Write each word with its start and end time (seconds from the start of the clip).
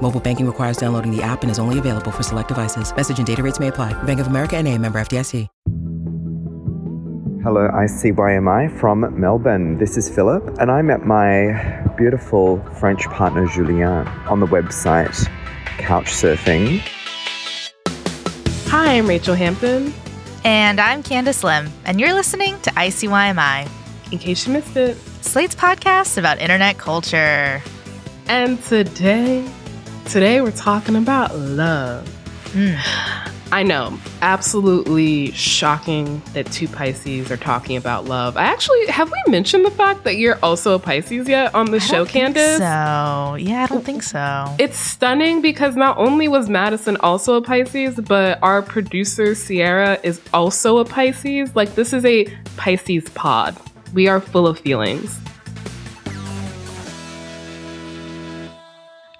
Mobile 0.00 0.20
banking 0.20 0.46
requires 0.46 0.78
downloading 0.78 1.14
the 1.14 1.22
app 1.22 1.42
and 1.42 1.50
is 1.50 1.58
only 1.58 1.78
available 1.78 2.10
for 2.10 2.22
select 2.22 2.48
devices. 2.48 2.94
Message 2.96 3.18
and 3.18 3.26
data 3.26 3.42
rates 3.42 3.60
may 3.60 3.68
apply. 3.68 3.92
Bank 4.04 4.20
of 4.20 4.28
America 4.28 4.56
and 4.56 4.66
a 4.66 4.78
member 4.78 4.98
FDIC. 4.98 5.46
Hello, 7.40 7.68
ICYMI 7.68 8.78
from 8.78 9.18
Melbourne. 9.18 9.78
This 9.78 9.96
is 9.96 10.10
Philip, 10.10 10.58
and 10.58 10.72
I 10.72 10.82
met 10.82 11.06
my 11.06 11.86
beautiful 11.96 12.60
French 12.78 13.04
partner 13.06 13.46
Julien 13.46 14.06
on 14.26 14.40
the 14.40 14.46
website 14.46 15.14
Couchsurfing. 15.78 16.80
Hi, 18.66 18.98
I'm 18.98 19.06
Rachelle 19.06 19.36
Hampton. 19.36 19.94
And 20.44 20.80
I'm 20.80 21.02
Candice 21.02 21.44
Lim, 21.44 21.72
and 21.84 22.00
you're 22.00 22.12
listening 22.12 22.60
to 22.62 22.70
ICYMI. 22.70 23.68
In 24.12 24.18
case 24.18 24.46
you 24.46 24.52
missed 24.52 24.76
it, 24.76 24.96
Slate's 25.22 25.54
podcast 25.54 26.18
about 26.18 26.40
internet 26.40 26.76
culture. 26.76 27.62
And 28.26 28.62
today, 28.64 29.48
today 30.08 30.40
we're 30.40 30.50
talking 30.50 30.96
about 30.96 31.36
love. 31.36 32.06
Mm. 32.52 32.78
I 33.52 33.62
know, 33.62 33.98
absolutely 34.22 35.32
shocking 35.32 36.22
that 36.32 36.50
two 36.50 36.66
Pisces 36.66 37.30
are 37.30 37.36
talking 37.36 37.76
about 37.76 38.06
love. 38.06 38.38
I 38.38 38.44
actually 38.44 38.86
have 38.86 39.10
we 39.10 39.30
mentioned 39.30 39.66
the 39.66 39.70
fact 39.70 40.04
that 40.04 40.16
you're 40.16 40.38
also 40.42 40.74
a 40.74 40.78
Pisces 40.78 41.28
yet 41.28 41.54
on 41.54 41.70
the 41.70 41.76
I 41.76 41.80
show, 41.80 42.06
Candice? 42.06 42.56
So 42.56 43.34
yeah, 43.34 43.64
I 43.64 43.66
don't 43.66 43.84
think 43.84 44.02
so. 44.02 44.54
It's 44.58 44.78
stunning 44.78 45.42
because 45.42 45.76
not 45.76 45.98
only 45.98 46.26
was 46.26 46.48
Madison 46.48 46.96
also 46.98 47.34
a 47.34 47.42
Pisces, 47.42 47.96
but 47.96 48.42
our 48.42 48.62
producer 48.62 49.34
Sierra 49.34 49.98
is 50.02 50.22
also 50.32 50.78
a 50.78 50.86
Pisces. 50.86 51.54
Like 51.54 51.74
this 51.74 51.92
is 51.92 52.06
a 52.06 52.24
Pisces 52.56 53.10
pod. 53.10 53.56
We 53.92 54.08
are 54.08 54.20
full 54.20 54.46
of 54.46 54.58
feelings. 54.58 55.18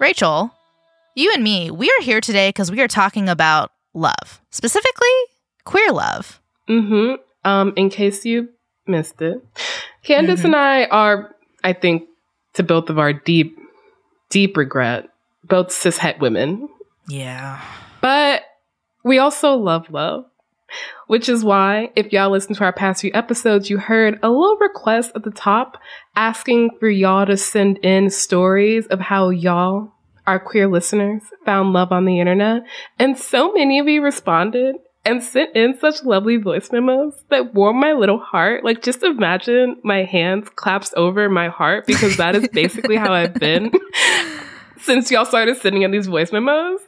Rachelle, 0.01 0.53
you 1.19 1.33
and 1.35 1.43
me, 1.43 1.71
we 1.71 1.89
are 1.91 2.03
here 2.03 2.21
today 2.21 2.51
because 2.51 2.71
we 2.71 2.81
are 2.81 2.89
talking 2.89 3.29
about 3.29 3.73
love, 3.93 4.41
specifically 4.51 5.09
queer 5.65 5.91
love. 5.91 6.41
Mm-hmm. 6.69 7.15
Um, 7.45 7.73
in 7.77 7.91
case 7.91 8.25
you 8.25 8.51
missed 8.87 9.21
it, 9.21 9.45
Candice 10.05 10.37
mm-hmm. 10.37 10.47
and 10.47 10.57
I 10.57 10.85
are, 10.85 11.35
I 11.65 11.73
think, 11.73 12.05
to 12.55 12.63
both 12.63 12.89
of 12.89 13.01
our 13.01 13.13
deep, 13.13 13.59
deep 14.31 14.57
regret, 14.57 15.09
both 15.43 15.69
cishet 15.69 16.21
women. 16.21 16.69
Yeah. 17.09 17.61
But 18.01 18.43
we 19.03 19.19
also 19.19 19.55
love 19.55 19.91
love. 19.91 20.25
Which 21.07 21.31
is 21.31 21.43
why, 21.43 21.91
if 21.97 22.13
y'all 22.13 22.31
listen 22.31 22.55
to 22.57 22.65
our 22.65 22.75
past 22.75 23.01
few 23.01 23.11
episodes, 23.15 23.71
you 23.71 23.79
heard 23.79 24.21
a 24.23 24.29
little 24.29 24.59
request 24.59 25.13
at 25.15 25.25
the 25.25 25.31
top 25.31 25.79
asking 26.15 26.73
for 26.79 26.91
y'all 26.91 27.25
to 27.25 27.39
send 27.39 27.79
in 27.79 28.11
stories 28.11 28.87
of 28.89 29.01
how 29.01 29.31
y'all 29.31 29.95
our 30.29 30.39
queer 30.39 30.69
listeners 30.69 31.23
found 31.47 31.73
love 31.73 31.91
on 31.91 32.05
the 32.05 32.21
internet. 32.21 32.63
And 32.99 33.17
so 33.17 33.51
many 33.51 33.79
of 33.79 33.89
you 33.89 34.03
responded 34.03 34.77
and 35.07 35.23
sent 35.23 35.57
in 35.57 35.79
such 35.79 36.05
lovely 36.05 36.37
voice 36.37 36.71
memos 36.71 37.15
that 37.31 37.55
warmed 37.55 37.81
my 37.81 37.93
little 37.93 38.19
heart. 38.19 38.63
Like, 38.63 38.83
just 38.83 39.03
imagine 39.03 39.77
my 39.83 40.05
hands 40.05 40.51
claps 40.55 40.93
over 40.99 41.31
my 41.31 41.49
heart 41.49 41.87
because 41.87 42.19
that 42.19 42.37
is 42.37 42.47
basically 42.53 42.97
how 42.97 43.15
I've 43.15 43.33
been 43.35 43.73
since 44.83 45.11
y'all 45.11 45.25
started 45.25 45.57
sending 45.57 45.81
in 45.81 45.93
these 45.93 46.09
voice 46.09 46.31
memos. 46.31 46.81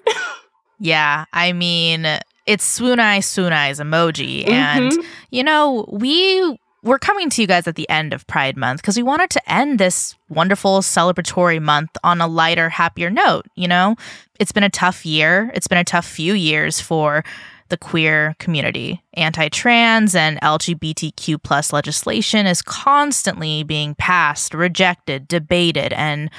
yeah, 0.79 1.25
I 1.33 1.55
mean, 1.55 2.07
it's 2.45 2.65
swoon 2.65 3.01
eye, 3.01 3.21
swoon 3.21 3.55
eyes 3.55 3.81
emoji. 3.81 4.45
Mm-hmm. 4.45 4.53
And, 4.53 4.93
you 5.31 5.43
know, 5.43 5.89
we 5.91 6.60
we're 6.83 6.99
coming 6.99 7.29
to 7.31 7.43
you 7.43 7.47
guys 7.47 7.67
at 7.67 7.75
the 7.75 7.89
end 7.91 8.13
of 8.13 8.27
Pride 8.27 8.57
Month 8.57 8.81
because 8.81 8.97
we 8.97 9.03
wanted 9.03 9.31
to 9.31 9.53
end 9.53 9.79
this 9.79 10.17
wonderful 10.29 10.81
celebratory 10.81 11.61
month 11.61 11.91
on 12.03 12.21
a 12.21 12.27
lighter, 12.27 12.69
happier 12.71 13.11
note. 13.11 13.47
You 13.55 13.69
know, 13.69 13.97
it's 14.39 14.53
been 14.53 14.63
a 14.63 14.71
tough 14.71 15.05
year. 15.05 15.51
It's 15.55 15.67
been 15.67 15.79
a 15.79 15.85
tough 15.85 16.07
few 16.07 16.33
years 16.33 16.81
for 16.81 17.25
the 17.69 17.77
queer 17.77 18.35
community. 18.39 19.03
Anti-trans 19.15 20.15
and 20.15 20.41
LGBTQ 20.41 21.43
plus 21.43 21.73
legislation 21.73 22.47
is 22.47 22.63
constantly 22.63 23.63
being 23.63 23.95
passed, 23.95 24.55
rejected, 24.55 25.29
debated, 25.29 25.93
and 25.93 26.31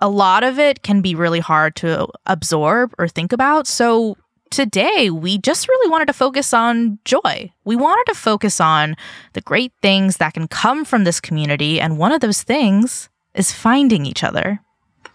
a 0.00 0.08
lot 0.08 0.42
of 0.42 0.58
it 0.58 0.82
can 0.82 1.00
be 1.00 1.14
really 1.14 1.40
hard 1.40 1.76
to 1.76 2.08
absorb 2.26 2.94
or 2.98 3.06
think 3.06 3.32
about. 3.32 3.66
So 3.66 4.16
today 4.50 5.10
we 5.10 5.38
just 5.38 5.68
really 5.68 5.90
wanted 5.90 6.06
to 6.06 6.12
focus 6.12 6.52
on 6.52 6.98
joy. 7.04 7.52
We 7.64 7.76
wanted 7.76 8.10
to 8.12 8.18
focus 8.18 8.60
on 8.60 8.96
the 9.32 9.40
great 9.40 9.72
things 9.80 10.18
that 10.18 10.34
can 10.34 10.48
come 10.48 10.84
from 10.84 11.04
this 11.04 11.20
community. 11.20 11.80
And 11.80 11.98
one 11.98 12.12
of 12.12 12.20
those 12.20 12.42
things 12.42 13.08
is 13.34 13.52
finding 13.52 14.06
each 14.06 14.24
other. 14.24 14.60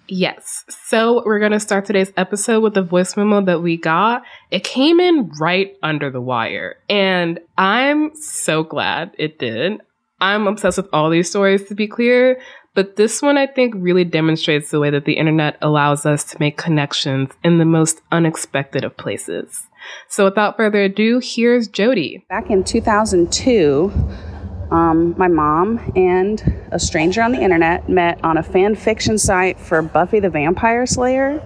Yes. 0.07 0.63
So 0.69 1.23
we're 1.25 1.39
going 1.39 1.51
to 1.51 1.59
start 1.59 1.85
today's 1.85 2.13
episode 2.15 2.61
with 2.61 2.77
a 2.77 2.83
voice 2.83 3.17
memo 3.17 3.41
that 3.41 3.61
we 3.61 3.75
got. 3.75 4.23
It 4.51 4.63
came 4.63 4.99
in 4.99 5.31
right 5.39 5.75
under 5.81 6.11
the 6.11 6.21
wire. 6.21 6.77
And 6.87 7.39
I'm 7.57 8.15
so 8.15 8.63
glad 8.63 9.11
it 9.17 9.39
did. 9.39 9.81
I'm 10.21 10.47
obsessed 10.47 10.77
with 10.77 10.87
all 10.93 11.09
these 11.09 11.29
stories, 11.29 11.63
to 11.67 11.75
be 11.75 11.87
clear, 11.87 12.39
but 12.75 12.97
this 12.97 13.21
one, 13.21 13.37
I 13.37 13.47
think, 13.47 13.73
really 13.77 14.03
demonstrates 14.03 14.69
the 14.69 14.79
way 14.79 14.89
that 14.89 15.05
the 15.05 15.13
internet 15.13 15.57
allows 15.61 16.05
us 16.05 16.25
to 16.25 16.37
make 16.39 16.57
connections 16.57 17.31
in 17.43 17.57
the 17.57 17.65
most 17.65 18.01
unexpected 18.11 18.83
of 18.83 18.95
places. 18.97 19.67
So 20.09 20.25
without 20.25 20.57
further 20.57 20.83
ado, 20.83 21.21
here's 21.23 21.69
Jody. 21.69 22.25
Back 22.29 22.49
in 22.49 22.65
2002, 22.65 23.91
um, 24.71 25.15
my 25.17 25.29
mom 25.29 25.79
and 25.95 26.67
a 26.71 26.79
stranger 26.79 27.21
on 27.21 27.31
the 27.31 27.41
internet 27.41 27.87
met 27.87 28.23
on 28.23 28.37
a 28.37 28.43
fan 28.43 28.75
fiction 28.75 29.17
site 29.17 29.57
for 29.59 29.81
Buffy 29.81 30.19
the 30.19 30.29
Vampire 30.29 30.85
Slayer, 30.85 31.37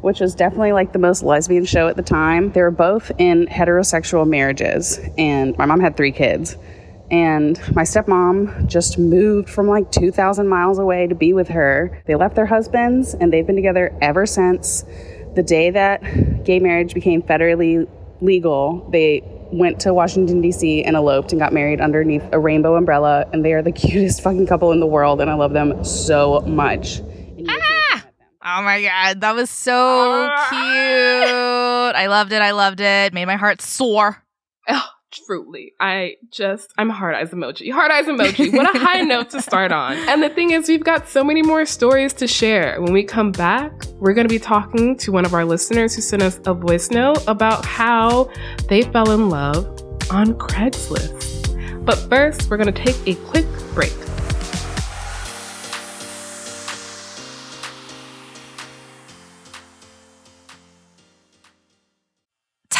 which 0.00 0.20
was 0.20 0.34
definitely 0.34 0.72
like 0.72 0.92
the 0.92 0.98
most 0.98 1.22
lesbian 1.22 1.66
show 1.66 1.88
at 1.88 1.96
the 1.96 2.02
time. 2.02 2.50
They 2.52 2.62
were 2.62 2.70
both 2.70 3.12
in 3.18 3.46
heterosexual 3.46 4.26
marriages, 4.26 4.98
and 5.18 5.56
my 5.58 5.66
mom 5.66 5.80
had 5.80 5.96
three 5.98 6.12
kids. 6.12 6.56
And 7.12 7.60
my 7.76 7.82
stepmom 7.82 8.66
just 8.66 8.98
moved 8.98 9.50
from 9.50 9.68
like 9.68 9.92
2,000 9.92 10.48
miles 10.48 10.78
away 10.78 11.06
to 11.06 11.14
be 11.14 11.34
with 11.34 11.48
her. 11.48 12.02
They 12.06 12.14
left 12.14 12.34
their 12.34 12.46
husbands 12.46 13.12
and 13.12 13.30
they've 13.30 13.46
been 13.46 13.54
together 13.54 13.94
ever 14.00 14.24
since. 14.24 14.84
The 15.34 15.42
day 15.42 15.68
that 15.70 16.44
gay 16.44 16.58
marriage 16.58 16.94
became 16.94 17.22
federally 17.22 17.86
legal, 18.22 18.88
they 18.90 19.22
went 19.52 19.78
to 19.80 19.92
Washington, 19.92 20.40
D.C. 20.40 20.84
and 20.84 20.96
eloped 20.96 21.32
and 21.32 21.38
got 21.38 21.52
married 21.52 21.82
underneath 21.82 22.24
a 22.32 22.38
rainbow 22.38 22.76
umbrella. 22.76 23.28
And 23.34 23.44
they 23.44 23.52
are 23.52 23.62
the 23.62 23.72
cutest 23.72 24.22
fucking 24.22 24.46
couple 24.46 24.72
in 24.72 24.80
the 24.80 24.86
world. 24.86 25.20
And 25.20 25.30
I 25.30 25.34
love 25.34 25.52
them 25.52 25.84
so 25.84 26.40
much. 26.40 27.02
Ah! 27.46 28.06
Oh 28.42 28.62
my 28.62 28.82
God. 28.82 29.20
That 29.20 29.34
was 29.34 29.50
so 29.50 29.74
ah! 29.74 30.46
cute. 30.48 31.94
I 31.94 32.06
loved 32.06 32.32
it. 32.32 32.40
I 32.40 32.52
loved 32.52 32.80
it. 32.80 33.12
Made 33.12 33.26
my 33.26 33.36
heart 33.36 33.60
soar. 33.60 34.24
Oh, 34.66 34.88
truly 35.12 35.74
i 35.78 36.14
just 36.30 36.72
i'm 36.78 36.88
hard 36.88 37.14
eyes 37.14 37.30
emoji 37.30 37.70
hard 37.70 37.90
eyes 37.90 38.06
emoji. 38.06 38.52
What 38.52 38.74
a 38.74 38.78
high 38.78 39.02
note 39.02 39.30
to 39.30 39.42
start 39.42 39.70
on. 39.82 39.96
And 40.08 40.22
the 40.22 40.30
thing 40.30 40.50
is 40.50 40.68
we've 40.68 40.82
got 40.82 41.08
so 41.08 41.22
many 41.22 41.42
more 41.42 41.66
stories 41.66 42.12
to 42.14 42.26
share. 42.26 42.80
When 42.80 42.92
we 42.92 43.04
come 43.04 43.30
back 43.32 43.72
we're 43.96 44.14
going 44.14 44.26
to 44.26 44.32
be 44.32 44.38
talking 44.38 44.96
to 44.98 45.12
one 45.12 45.24
of 45.24 45.34
our 45.34 45.44
listeners 45.44 45.94
who 45.94 46.00
sent 46.00 46.22
us 46.22 46.40
a 46.46 46.54
voice 46.54 46.90
note 46.90 47.22
about 47.26 47.64
how 47.64 48.30
they 48.68 48.82
fell 48.82 49.10
in 49.10 49.28
love 49.28 49.66
on 50.10 50.34
craigslist. 50.34 51.84
But 51.84 51.96
first 52.08 52.48
we're 52.48 52.56
going 52.56 52.72
to 52.72 52.82
take 52.82 52.96
a 53.06 53.14
quick 53.26 53.46
break 53.74 53.92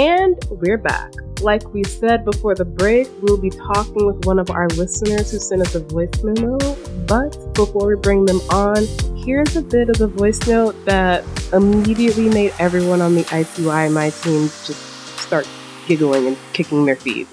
And 0.00 0.42
we're 0.48 0.78
back. 0.78 1.12
Like 1.42 1.74
we 1.74 1.84
said 1.84 2.24
before 2.24 2.54
the 2.54 2.64
break, 2.64 3.06
we'll 3.20 3.36
be 3.36 3.50
talking 3.50 4.06
with 4.06 4.24
one 4.24 4.38
of 4.38 4.48
our 4.48 4.66
listeners 4.68 5.30
who 5.30 5.38
sent 5.38 5.60
us 5.60 5.74
a 5.74 5.80
voice 5.80 6.24
memo. 6.24 6.56
But 7.04 7.36
before 7.52 7.86
we 7.86 7.96
bring 7.96 8.24
them 8.24 8.40
on, 8.48 8.86
here's 9.26 9.56
a 9.56 9.60
bit 9.60 9.90
of 9.90 9.98
the 9.98 10.06
voice 10.06 10.46
note 10.46 10.74
that 10.86 11.22
immediately 11.52 12.30
made 12.30 12.54
everyone 12.58 13.02
on 13.02 13.14
the 13.14 13.24
ICYMI 13.24 14.22
team 14.22 14.44
just 14.64 15.18
start 15.18 15.46
giggling 15.86 16.28
and 16.28 16.38
kicking 16.54 16.86
their 16.86 16.96
feet. 16.96 17.28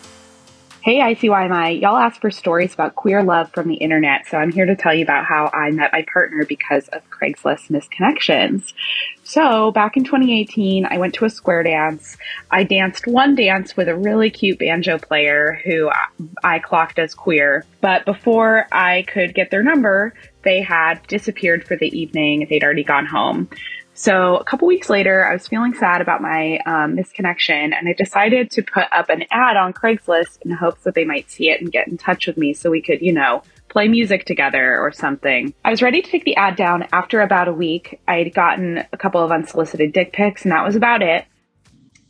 Hey, 0.88 1.00
ICYMI. 1.00 1.82
Y'all 1.82 1.98
asked 1.98 2.22
for 2.22 2.32
stories 2.32 2.74
about 2.74 2.96
queer 2.96 3.22
love 3.22 3.52
from 3.52 3.68
the 3.68 3.76
internet, 3.76 4.26
so 4.26 4.38
I'm 4.38 4.54
here 4.54 4.66
to 4.66 4.74
tell 4.74 4.94
you 4.94 5.04
about 5.04 5.26
how 5.26 5.50
I 5.54 5.70
met 5.70 5.92
my 5.92 6.06
partner 6.14 6.46
because 6.46 6.88
of 6.88 7.02
Craigslist 7.10 7.70
misconnections. 7.70 8.72
So, 9.22 9.72
back 9.72 9.98
in 9.98 10.06
2018, 10.06 10.86
I 10.86 10.98
went 10.98 11.14
to 11.16 11.26
a 11.26 11.30
square 11.30 11.62
dance. 11.62 12.16
I 12.52 12.64
danced 12.64 13.06
one 13.06 13.36
dance 13.36 13.76
with 13.76 13.90
a 13.90 13.98
really 13.98 14.30
cute 14.30 14.60
banjo 14.60 14.98
player 14.98 15.60
who 15.66 15.92
I 16.42 16.60
clocked 16.60 17.00
as 17.00 17.14
queer. 17.14 17.66
But 17.82 18.06
before 18.06 18.68
I 18.72 19.02
could 19.10 19.36
get 19.36 19.52
their 19.52 19.64
number, 19.64 20.14
they 20.44 20.62
had 20.62 21.06
disappeared 21.08 21.68
for 21.68 21.76
the 21.76 21.90
evening. 22.00 22.48
They'd 22.50 22.64
already 22.64 22.86
gone 22.86 23.08
home. 23.08 23.50
So 23.98 24.36
a 24.36 24.44
couple 24.44 24.68
weeks 24.68 24.92
later, 24.92 25.26
I 25.26 25.34
was 25.34 25.48
feeling 25.48 25.74
sad 25.74 26.02
about 26.02 26.22
my 26.22 26.60
um, 26.68 26.96
misconnection, 26.96 27.74
and 27.74 27.90
I 27.90 27.94
decided 27.94 28.52
to 28.52 28.62
put 28.62 28.84
up 28.92 29.10
an 29.10 29.24
ad 29.32 29.58
on 29.58 29.74
Craigslist 29.74 30.40
in 30.44 30.52
hopes 30.52 30.84
that 30.84 30.94
they 30.94 31.04
might 31.04 31.32
see 31.32 31.50
it 31.50 31.62
and 31.62 31.72
get 31.72 31.88
in 31.88 31.98
touch 31.98 32.28
with 32.28 32.38
me 32.38 32.54
so 32.54 32.70
we 32.70 32.84
could, 32.84 33.02
you 33.02 33.12
know, 33.12 33.42
play 33.70 33.88
music 33.88 34.26
together 34.26 34.80
or 34.80 34.92
something. 34.92 35.52
I 35.66 35.72
was 35.72 35.82
ready 35.82 36.04
to 36.04 36.12
take 36.12 36.26
the 36.26 36.36
ad 36.36 36.56
down 36.56 36.88
after 36.94 37.22
about 37.22 37.48
a 37.48 37.54
week. 37.54 38.00
I 38.08 38.18
had 38.18 38.36
gotten 38.36 38.84
a 38.94 38.98
couple 38.98 39.24
of 39.24 39.32
unsolicited 39.32 39.94
dick 39.94 40.14
pics, 40.14 40.44
and 40.44 40.52
that 40.52 40.64
was 40.64 40.76
about 40.76 41.02
it. 41.02 41.26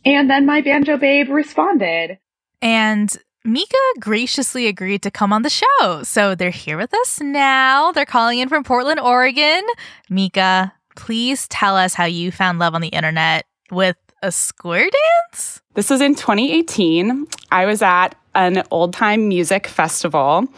And 0.04 0.28
then 0.28 0.44
my 0.44 0.60
banjo 0.60 0.98
babe 0.98 1.30
responded. 1.30 2.18
And 2.60 3.10
Mika 3.46 3.78
graciously 3.98 4.66
agreed 4.66 5.00
to 5.04 5.10
come 5.10 5.32
on 5.32 5.40
the 5.40 5.48
show. 5.48 6.02
So 6.02 6.34
they're 6.34 6.50
here 6.50 6.76
with 6.76 6.92
us 6.92 7.18
now. 7.22 7.92
They're 7.92 8.04
calling 8.04 8.40
in 8.40 8.50
from 8.50 8.62
Portland, 8.62 9.00
Oregon. 9.00 9.62
Mika, 10.10 10.74
please 10.98 11.46
tell 11.48 11.76
us 11.76 11.94
how 11.94 12.04
you 12.04 12.32
found 12.32 12.58
love 12.58 12.74
on 12.74 12.80
the 12.80 12.88
internet 12.88 13.46
with 13.70 13.96
a 14.20 14.32
square 14.32 14.88
dance? 15.30 15.62
This 15.74 15.90
was 15.90 16.00
in 16.00 16.16
2018. 16.16 17.24
I 17.52 17.66
was 17.66 17.82
at 17.82 18.16
an 18.34 18.64
old 18.72 18.92
time 18.92 19.28
music 19.28 19.68
festival. 19.68 20.48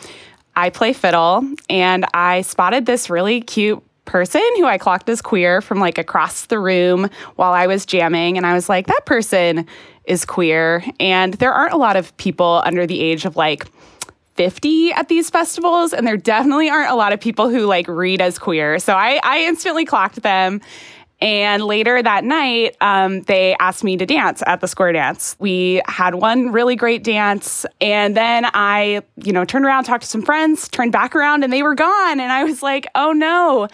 I 0.57 0.71
play 0.71 0.95
fiddle 0.95 1.47
and 1.69 2.07
I 2.15 2.41
spotted 2.41 2.87
this 2.87 3.11
really 3.11 3.43
cute 3.43 3.83
person 4.07 4.43
who 4.57 4.65
I 4.65 4.79
clocked 4.79 5.09
as 5.11 5.21
queer 5.21 5.61
from 5.61 5.79
like 5.79 5.99
across 5.99 6.47
the 6.47 6.59
room 6.59 7.11
while 7.37 7.53
I 7.53 7.67
was 7.67 7.85
jamming. 7.85 8.39
And 8.39 8.47
I 8.47 8.55
was 8.55 8.69
like, 8.69 8.87
that 8.87 9.05
person 9.05 9.67
is 10.05 10.25
queer. 10.25 10.83
And 10.99 11.35
there 11.35 11.53
aren't 11.53 11.75
a 11.75 11.77
lot 11.77 11.97
of 11.97 12.17
people 12.17 12.63
under 12.65 12.87
the 12.87 13.01
age 13.01 13.27
of 13.27 13.37
like 13.37 13.67
50 14.41 14.91
at 14.93 15.09
these 15.09 15.29
festivals, 15.29 15.93
and 15.93 16.07
there 16.07 16.17
definitely 16.17 16.71
aren't 16.71 16.91
a 16.91 16.95
lot 16.95 17.13
of 17.13 17.21
people 17.21 17.51
who 17.51 17.67
like 17.67 17.87
read 17.89 18.23
as 18.23 18.39
queer. 18.39 18.79
So 18.79 18.95
I, 18.95 19.21
I 19.23 19.41
instantly 19.41 19.85
clocked 19.85 20.23
them. 20.23 20.63
And 21.21 21.63
later 21.63 22.03
that 22.03 22.25
night, 22.25 22.75
um, 22.81 23.21
they 23.25 23.55
asked 23.61 23.85
me 23.85 23.99
to 23.99 24.07
dance 24.07 24.43
at 24.47 24.63
the 24.63 24.67
square 24.67 24.95
dance. 24.95 25.37
We 25.39 25.83
had 25.85 26.15
one 26.15 26.53
really 26.53 26.75
great 26.75 27.05
dance. 27.05 27.67
And 27.83 28.17
then 28.17 28.47
I, 28.55 29.03
you 29.17 29.35
know, 29.35 29.45
turned 29.45 29.67
around, 29.67 29.85
talked 29.85 30.05
to 30.05 30.09
some 30.09 30.23
friends, 30.23 30.71
turned 30.71 30.93
back 30.93 31.15
around, 31.15 31.45
and 31.45 31.53
they 31.53 31.63
were 31.63 31.75
gone. 31.75 32.19
And 32.19 32.33
I 32.33 32.45
was 32.45 32.63
like, 32.63 32.87
oh 32.95 33.13
no, 33.13 33.69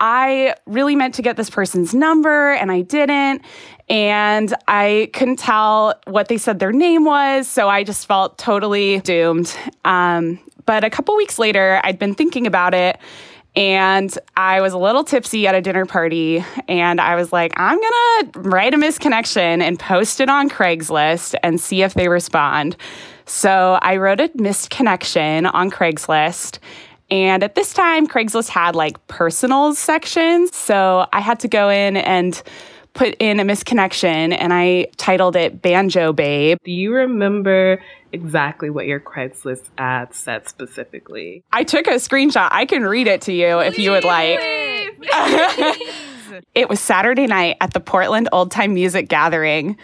I 0.00 0.54
really 0.66 0.96
meant 0.96 1.14
to 1.14 1.22
get 1.22 1.36
this 1.36 1.48
person's 1.50 1.94
number 1.94 2.52
and 2.52 2.72
I 2.72 2.80
didn't. 2.80 3.42
And 3.90 4.54
I 4.68 5.10
couldn't 5.12 5.40
tell 5.40 5.94
what 6.06 6.28
they 6.28 6.38
said 6.38 6.60
their 6.60 6.72
name 6.72 7.04
was. 7.04 7.48
So 7.48 7.68
I 7.68 7.82
just 7.82 8.06
felt 8.06 8.38
totally 8.38 9.00
doomed. 9.00 9.54
Um, 9.84 10.38
but 10.64 10.84
a 10.84 10.90
couple 10.90 11.16
weeks 11.16 11.38
later, 11.38 11.80
I'd 11.82 11.98
been 11.98 12.14
thinking 12.14 12.46
about 12.46 12.72
it. 12.72 12.98
And 13.56 14.16
I 14.36 14.60
was 14.60 14.74
a 14.74 14.78
little 14.78 15.02
tipsy 15.02 15.48
at 15.48 15.56
a 15.56 15.60
dinner 15.60 15.84
party, 15.84 16.44
and 16.68 17.00
I 17.00 17.16
was 17.16 17.32
like, 17.32 17.52
I'm 17.56 17.80
gonna 17.80 18.48
write 18.48 18.74
a 18.74 18.76
misconnection 18.76 19.60
and 19.60 19.76
post 19.76 20.20
it 20.20 20.30
on 20.30 20.48
Craigslist 20.48 21.34
and 21.42 21.60
see 21.60 21.82
if 21.82 21.94
they 21.94 22.06
respond. 22.06 22.76
So 23.26 23.76
I 23.82 23.96
wrote 23.96 24.20
a 24.20 24.28
misconnection 24.28 25.52
on 25.52 25.68
Craigslist, 25.68 26.60
and 27.10 27.42
at 27.42 27.56
this 27.56 27.74
time, 27.74 28.06
Craigslist 28.06 28.50
had 28.50 28.76
like 28.76 29.04
personals 29.08 29.80
sections. 29.80 30.54
So 30.54 31.08
I 31.12 31.18
had 31.18 31.40
to 31.40 31.48
go 31.48 31.70
in 31.70 31.96
and 31.96 32.40
put 32.94 33.16
in 33.18 33.40
a 33.40 33.44
misconnection 33.44 34.36
and 34.38 34.52
I 34.52 34.88
titled 34.96 35.36
it 35.36 35.62
Banjo 35.62 36.12
Babe. 36.12 36.58
Do 36.64 36.72
you 36.72 36.94
remember 36.94 37.82
exactly 38.12 38.70
what 38.70 38.86
your 38.86 39.00
Craigslist 39.00 39.64
ad 39.78 40.14
said 40.14 40.48
specifically? 40.48 41.44
I 41.52 41.64
took 41.64 41.86
a 41.86 41.92
screenshot. 41.92 42.48
I 42.50 42.66
can 42.66 42.84
read 42.84 43.06
it 43.06 43.22
to 43.22 43.32
you 43.32 43.60
if 43.60 43.78
you 43.78 43.92
would 43.92 44.04
like. 44.04 44.38
it 46.54 46.68
was 46.68 46.80
Saturday 46.80 47.26
night 47.26 47.56
at 47.60 47.72
the 47.72 47.80
Portland 47.80 48.28
Old 48.32 48.50
Time 48.50 48.74
Music 48.74 49.08
Gathering. 49.08 49.76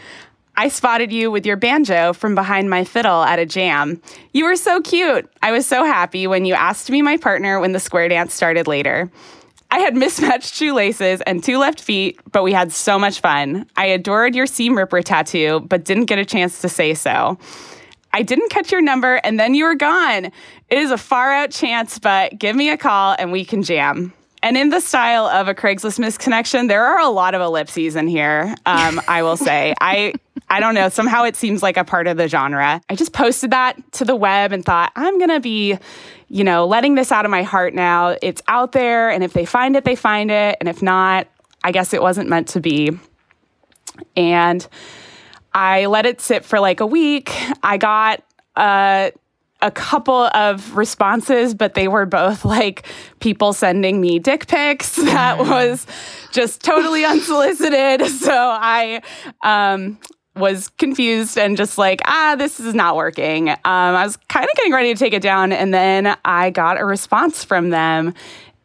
I 0.59 0.69
spotted 0.69 1.13
you 1.13 1.31
with 1.31 1.45
your 1.45 1.57
banjo 1.57 2.15
from 2.15 2.35
behind 2.35 2.71
my 2.71 2.85
fiddle 2.85 3.23
at 3.23 3.39
a 3.39 3.45
jam. 3.45 4.01
You 4.33 4.47
were 4.47 4.57
so 4.57 4.81
cute. 4.81 5.31
I 5.43 5.53
was 5.53 5.67
so 5.67 5.85
happy 5.85 6.27
when 6.27 6.47
you 6.47 6.55
asked 6.55 6.91
me 6.91 7.03
my 7.03 7.19
partner 7.19 7.61
when 7.61 7.73
the 7.73 7.81
square 7.81 8.09
dance 8.09 8.33
started 8.33 8.67
later. 8.67 9.11
I 9.71 9.81
had 9.81 9.97
mismatched 9.97 10.55
shoelaces 10.55 11.21
and 11.23 11.43
two 11.43 11.59
left 11.59 11.81
feet, 11.81 12.21
but 12.33 12.43
we 12.43 12.53
had 12.53 12.73
so 12.73 12.99
much 12.99 13.21
fun. 13.21 13.67
I 13.77 13.87
adored 13.87 14.35
your 14.35 14.47
seam 14.47 14.77
ripper 14.77 15.03
tattoo, 15.03 15.61
but 15.69 15.85
didn't 15.85 16.07
get 16.07 16.19
a 16.19 16.25
chance 16.25 16.61
to 16.63 16.69
say 16.69 16.95
so. 16.95 17.39
I 18.13 18.23
didn't 18.23 18.51
catch 18.51 18.73
your 18.73 18.81
number 18.81 19.17
and 19.17 19.39
then 19.39 19.55
you 19.55 19.65
were 19.65 19.75
gone. 19.75 20.27
It 20.27 20.79
is 20.79 20.91
a 20.91 20.97
far 20.97 21.33
out 21.33 21.51
chance, 21.51 21.99
but 21.99 22.39
give 22.39 22.57
me 22.57 22.71
a 22.71 22.77
call 22.77 23.15
and 23.19 23.31
we 23.31 23.45
can 23.45 23.63
jam. 23.63 24.13
And 24.43 24.57
in 24.57 24.69
the 24.69 24.81
style 24.81 25.27
of 25.27 25.49
a 25.49 25.55
Craigslist 25.55 25.99
misconnection, 25.99 26.69
there 26.69 26.85
are 26.85 27.01
a 27.01 27.09
lot 27.09 27.35
of 27.35 27.41
ellipses 27.43 27.97
in 27.97 28.07
here. 28.07 28.55
Um, 28.65 29.01
I 29.09 29.23
will 29.23 29.37
say, 29.37 29.75
I 29.81 30.15
I 30.49 30.61
don't 30.61 30.75
know. 30.75 30.89
Somehow 30.89 31.25
it 31.25 31.35
seems 31.35 31.63
like 31.63 31.77
a 31.77 31.85
part 31.85 32.07
of 32.07 32.17
the 32.17 32.29
genre. 32.29 32.81
I 32.89 32.95
just 32.95 33.13
posted 33.13 33.51
that 33.51 33.77
to 33.95 34.05
the 34.05 34.15
web 34.15 34.53
and 34.53 34.65
thought 34.65 34.93
I'm 34.95 35.19
gonna 35.19 35.41
be, 35.41 35.77
you 36.29 36.45
know, 36.45 36.67
letting 36.67 36.95
this 36.95 37.13
out 37.13 37.25
of 37.25 37.31
my 37.31 37.43
heart 37.43 37.75
now. 37.75 38.17
It's 38.23 38.43
out 38.49 38.73
there, 38.73 39.11
and 39.11 39.23
if 39.23 39.33
they 39.33 39.45
find 39.45 39.77
it, 39.77 39.85
they 39.85 39.97
find 39.97 40.31
it, 40.31 40.57
and 40.61 40.69
if 40.69 40.83
not, 40.83 41.29
I 41.63 41.73
guess 41.73 41.93
it 41.93 42.03
wasn't 42.03 42.29
meant 42.29 42.49
to 42.49 42.61
be. 42.61 42.99
And 44.17 44.67
I 45.55 45.87
let 45.87 46.07
it 46.07 46.21
sit 46.21 46.45
for 46.45 46.61
like 46.61 46.81
a 46.81 46.87
week. 46.87 47.33
I 47.63 47.79
got 47.79 48.23
a 48.57 49.13
a 49.63 49.71
couple 49.71 50.27
of 50.35 50.77
responses, 50.77 51.55
but 51.55 51.75
they 51.75 51.89
were 51.89 52.05
both 52.05 52.45
like 52.45 52.87
people 53.21 53.53
sending 53.53 54.01
me 54.01 54.19
dick 54.19 54.47
pics 54.47 54.97
that 54.97 55.39
mm. 55.39 55.49
was 55.49 55.87
just 56.33 56.63
totally 56.63 57.05
unsolicited. 57.05 58.03
So 58.17 58.33
I 58.33 59.03
um, 59.43 59.99
was 60.37 60.69
confused 60.79 61.39
and 61.39 61.57
just 61.57 61.79
like, 61.79 62.01
ah, 62.07 62.37
this 62.39 62.61
is 62.61 62.75
not 62.75 62.97
working. 62.97 63.49
Um, 63.51 63.57
I 63.65 64.05
was 64.05 64.17
kind 64.29 64.45
of 64.45 64.51
getting 64.57 64.73
ready 64.73 64.93
to 64.93 64.99
take 64.99 65.13
it 65.13 65.23
down, 65.23 65.53
and 65.53 65.73
then 65.73 66.17
I 66.25 66.51
got 66.51 66.81
a 66.81 66.85
response 66.85 67.45
from 67.45 67.71
them 67.71 68.15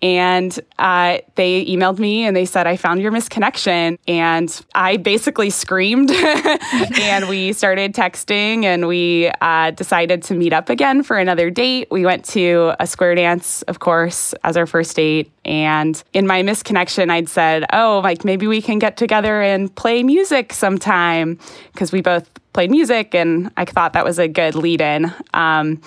and 0.02 0.60
uh, 0.80 1.20
they 1.36 1.66
emailed 1.66 2.00
me 2.00 2.26
and 2.26 2.36
they 2.36 2.46
said, 2.46 2.66
I 2.66 2.76
found 2.76 3.02
your 3.02 3.12
misconnection. 3.12 4.00
And 4.08 4.66
I 4.74 4.98
basically 4.98 5.52
screamed. 5.52 6.12
and 7.00 7.30
we 7.30 7.54
started 7.54 7.94
texting 7.94 8.64
and 8.64 8.88
we 8.88 9.32
uh, 9.42 9.72
decided 9.72 10.24
to 10.24 10.34
meet 10.34 10.54
up 10.54 10.70
again 10.70 11.04
for 11.04 11.18
another 11.18 11.52
date. 11.52 11.88
We 11.92 12.06
went 12.06 12.26
to 12.26 12.74
a 12.80 12.88
square 12.88 13.14
dance, 13.14 13.62
of 13.64 13.80
course, 13.80 14.34
as 14.44 14.58
our 14.58 14.66
first 14.66 14.96
date. 14.96 15.32
And 15.46 16.02
in 16.14 16.26
my 16.26 16.42
misconnection, 16.42 17.12
I'd 17.12 17.30
said, 17.30 17.66
Oh, 17.72 18.02
like 18.04 18.26
maybe 18.26 18.48
we 18.48 18.62
can 18.62 18.80
get 18.80 18.98
together 18.98 19.42
and 19.42 19.74
play 19.76 20.02
music 20.02 20.54
sometime 20.54 21.38
because 21.74 21.92
we 21.92 22.02
both 22.02 22.28
played 22.54 22.72
music. 22.72 23.14
And 23.14 23.52
I 23.56 23.66
thought 23.66 23.94
that 23.94 24.06
was 24.06 24.18
a 24.18 24.28
good 24.28 24.56
lead 24.56 24.82
in. 24.82 25.14
Um, 25.34 25.80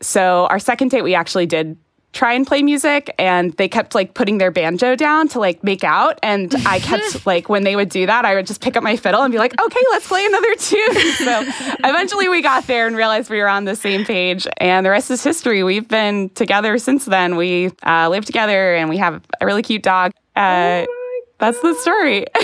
so 0.00 0.46
our 0.46 0.58
second 0.58 0.90
date, 0.90 1.02
we 1.02 1.14
actually 1.14 1.46
did 1.46 1.76
try 2.16 2.32
and 2.32 2.46
play 2.46 2.62
music 2.62 3.14
and 3.18 3.52
they 3.52 3.68
kept 3.68 3.94
like 3.94 4.14
putting 4.14 4.38
their 4.38 4.50
banjo 4.50 4.96
down 4.96 5.28
to 5.28 5.38
like 5.38 5.62
make 5.62 5.84
out 5.84 6.18
and 6.22 6.54
I 6.66 6.80
kept 6.80 7.26
like 7.32 7.48
when 7.50 7.62
they 7.62 7.76
would 7.76 7.90
do 7.90 8.06
that 8.06 8.24
I 8.24 8.34
would 8.34 8.46
just 8.46 8.62
pick 8.62 8.76
up 8.76 8.82
my 8.82 8.96
fiddle 8.96 9.22
and 9.22 9.30
be 9.30 9.38
like 9.38 9.52
okay 9.60 9.80
let's 9.90 10.08
play 10.08 10.24
another 10.24 10.54
tune. 10.56 10.96
So 11.26 11.42
eventually 11.84 12.28
we 12.28 12.42
got 12.42 12.66
there 12.66 12.86
and 12.86 12.96
realized 12.96 13.30
we 13.30 13.38
were 13.38 13.48
on 13.48 13.64
the 13.64 13.74
same 13.74 14.04
page 14.04 14.46
and 14.58 14.84
the 14.84 14.90
rest 14.90 15.10
is 15.10 15.22
history. 15.22 15.62
We've 15.62 15.86
been 15.88 16.30
together 16.30 16.78
since 16.78 17.04
then. 17.04 17.36
We 17.36 17.72
uh, 17.84 18.08
live 18.08 18.24
together 18.24 18.74
and 18.74 18.88
we 18.88 18.98
have 18.98 19.22
a 19.40 19.46
really 19.46 19.62
cute 19.62 19.82
dog. 19.82 20.12
Uh, 20.36 20.84
oh 20.88 21.06
that's 21.38 21.60
the 21.60 21.74
story. 21.74 22.26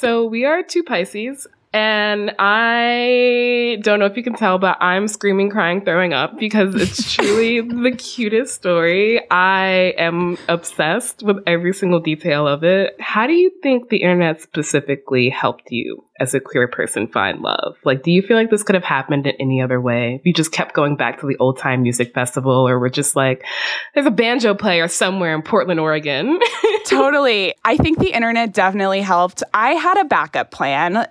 So 0.00 0.26
we 0.26 0.44
are 0.44 0.62
two 0.62 0.82
Pisces 0.82 1.46
and 1.76 2.34
I 2.38 3.76
don't 3.82 3.98
know 3.98 4.06
if 4.06 4.16
you 4.16 4.22
can 4.22 4.34
tell, 4.34 4.56
but 4.56 4.78
I'm 4.80 5.06
screaming, 5.08 5.50
crying, 5.50 5.84
throwing 5.84 6.14
up 6.14 6.38
because 6.38 6.74
it's 6.74 7.12
truly 7.14 7.60
the 7.60 7.90
cutest 7.90 8.54
story. 8.54 9.20
I 9.30 9.92
am 9.98 10.38
obsessed 10.48 11.22
with 11.22 11.36
every 11.46 11.74
single 11.74 12.00
detail 12.00 12.48
of 12.48 12.64
it. 12.64 12.98
How 12.98 13.26
do 13.26 13.34
you 13.34 13.52
think 13.62 13.90
the 13.90 13.98
internet 13.98 14.40
specifically 14.40 15.28
helped 15.28 15.70
you 15.70 16.02
as 16.18 16.32
a 16.32 16.40
queer 16.40 16.66
person 16.66 17.08
find 17.08 17.42
love? 17.42 17.76
Like, 17.84 18.02
do 18.02 18.10
you 18.10 18.22
feel 18.22 18.38
like 18.38 18.48
this 18.48 18.62
could 18.62 18.74
have 18.74 18.82
happened 18.82 19.26
in 19.26 19.34
any 19.38 19.60
other 19.60 19.78
way? 19.78 20.14
If 20.14 20.24
you 20.24 20.32
just 20.32 20.52
kept 20.52 20.74
going 20.74 20.96
back 20.96 21.20
to 21.20 21.26
the 21.26 21.36
old 21.36 21.58
time 21.58 21.82
music 21.82 22.14
festival, 22.14 22.66
or 22.66 22.80
we're 22.80 22.88
just 22.88 23.14
like, 23.16 23.44
there's 23.92 24.06
a 24.06 24.10
banjo 24.10 24.54
player 24.54 24.88
somewhere 24.88 25.34
in 25.34 25.42
Portland, 25.42 25.78
Oregon. 25.78 26.40
totally. 26.86 27.54
I 27.66 27.76
think 27.76 27.98
the 27.98 28.12
internet 28.12 28.54
definitely 28.54 29.02
helped. 29.02 29.42
I 29.52 29.72
had 29.72 29.98
a 29.98 30.04
backup 30.06 30.50
plan 30.50 31.06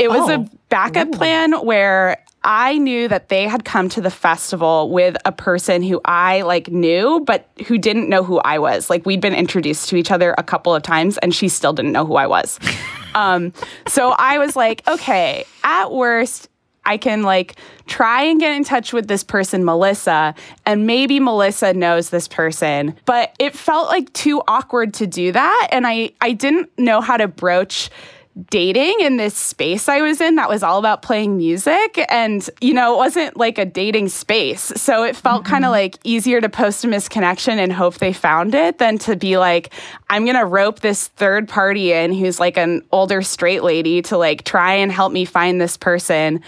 it 0.00 0.08
was 0.08 0.30
oh. 0.30 0.34
a 0.34 0.50
backup 0.68 1.08
Ooh. 1.08 1.12
plan 1.12 1.52
where 1.64 2.24
I 2.42 2.78
knew 2.78 3.06
that 3.08 3.28
they 3.28 3.46
had 3.46 3.64
come 3.64 3.88
to 3.90 4.00
the 4.00 4.10
festival 4.10 4.90
with 4.90 5.16
a 5.24 5.32
person 5.32 5.82
who 5.82 6.00
I 6.04 6.40
like 6.42 6.68
knew, 6.68 7.22
but 7.26 7.46
who 7.66 7.76
didn't 7.76 8.08
know 8.08 8.24
who 8.24 8.38
I 8.38 8.58
was. 8.58 8.88
Like 8.88 9.04
we'd 9.04 9.20
been 9.20 9.34
introduced 9.34 9.90
to 9.90 9.96
each 9.96 10.10
other 10.10 10.34
a 10.38 10.42
couple 10.42 10.74
of 10.74 10.82
times, 10.82 11.18
and 11.18 11.34
she 11.34 11.48
still 11.48 11.72
didn't 11.72 11.92
know 11.92 12.06
who 12.06 12.16
I 12.16 12.26
was. 12.26 12.58
um, 13.14 13.52
so 13.86 14.14
I 14.18 14.38
was 14.38 14.56
like, 14.56 14.86
okay, 14.88 15.44
at 15.64 15.92
worst, 15.92 16.48
I 16.86 16.96
can 16.96 17.22
like 17.22 17.56
try 17.86 18.22
and 18.22 18.40
get 18.40 18.56
in 18.56 18.64
touch 18.64 18.94
with 18.94 19.06
this 19.06 19.22
person, 19.22 19.64
Melissa, 19.64 20.34
and 20.64 20.86
maybe 20.86 21.20
Melissa 21.20 21.74
knows 21.74 22.08
this 22.08 22.26
person. 22.26 22.96
But 23.04 23.34
it 23.38 23.54
felt 23.54 23.88
like 23.88 24.10
too 24.14 24.42
awkward 24.48 24.94
to 24.94 25.06
do 25.06 25.30
that, 25.32 25.68
and 25.72 25.86
I 25.86 26.12
I 26.22 26.32
didn't 26.32 26.70
know 26.78 27.02
how 27.02 27.18
to 27.18 27.28
broach 27.28 27.90
dating 28.48 29.00
in 29.00 29.16
this 29.16 29.34
space 29.34 29.88
I 29.88 30.00
was 30.00 30.20
in 30.20 30.36
that 30.36 30.48
was 30.48 30.62
all 30.62 30.78
about 30.78 31.02
playing 31.02 31.36
music. 31.36 32.04
And, 32.08 32.48
you 32.60 32.72
know, 32.72 32.94
it 32.94 32.96
wasn't 32.96 33.36
like 33.36 33.58
a 33.58 33.64
dating 33.64 34.08
space. 34.08 34.72
So 34.76 35.02
it 35.04 35.16
felt 35.16 35.44
mm-hmm. 35.44 35.50
kind 35.50 35.64
of 35.64 35.70
like 35.70 35.98
easier 36.04 36.40
to 36.40 36.48
post 36.48 36.84
a 36.84 36.88
misconnection 36.88 37.58
and 37.58 37.72
hope 37.72 37.98
they 37.98 38.12
found 38.12 38.54
it 38.54 38.78
than 38.78 38.98
to 38.98 39.16
be 39.16 39.38
like, 39.38 39.72
I'm 40.08 40.24
going 40.24 40.36
to 40.36 40.44
rope 40.44 40.80
this 40.80 41.08
third 41.08 41.48
party 41.48 41.92
in 41.92 42.12
who's 42.12 42.40
like 42.40 42.56
an 42.56 42.82
older 42.92 43.22
straight 43.22 43.62
lady 43.62 44.02
to 44.02 44.16
like 44.16 44.44
try 44.44 44.74
and 44.74 44.90
help 44.90 45.12
me 45.12 45.24
find 45.24 45.60
this 45.60 45.76
person. 45.76 46.42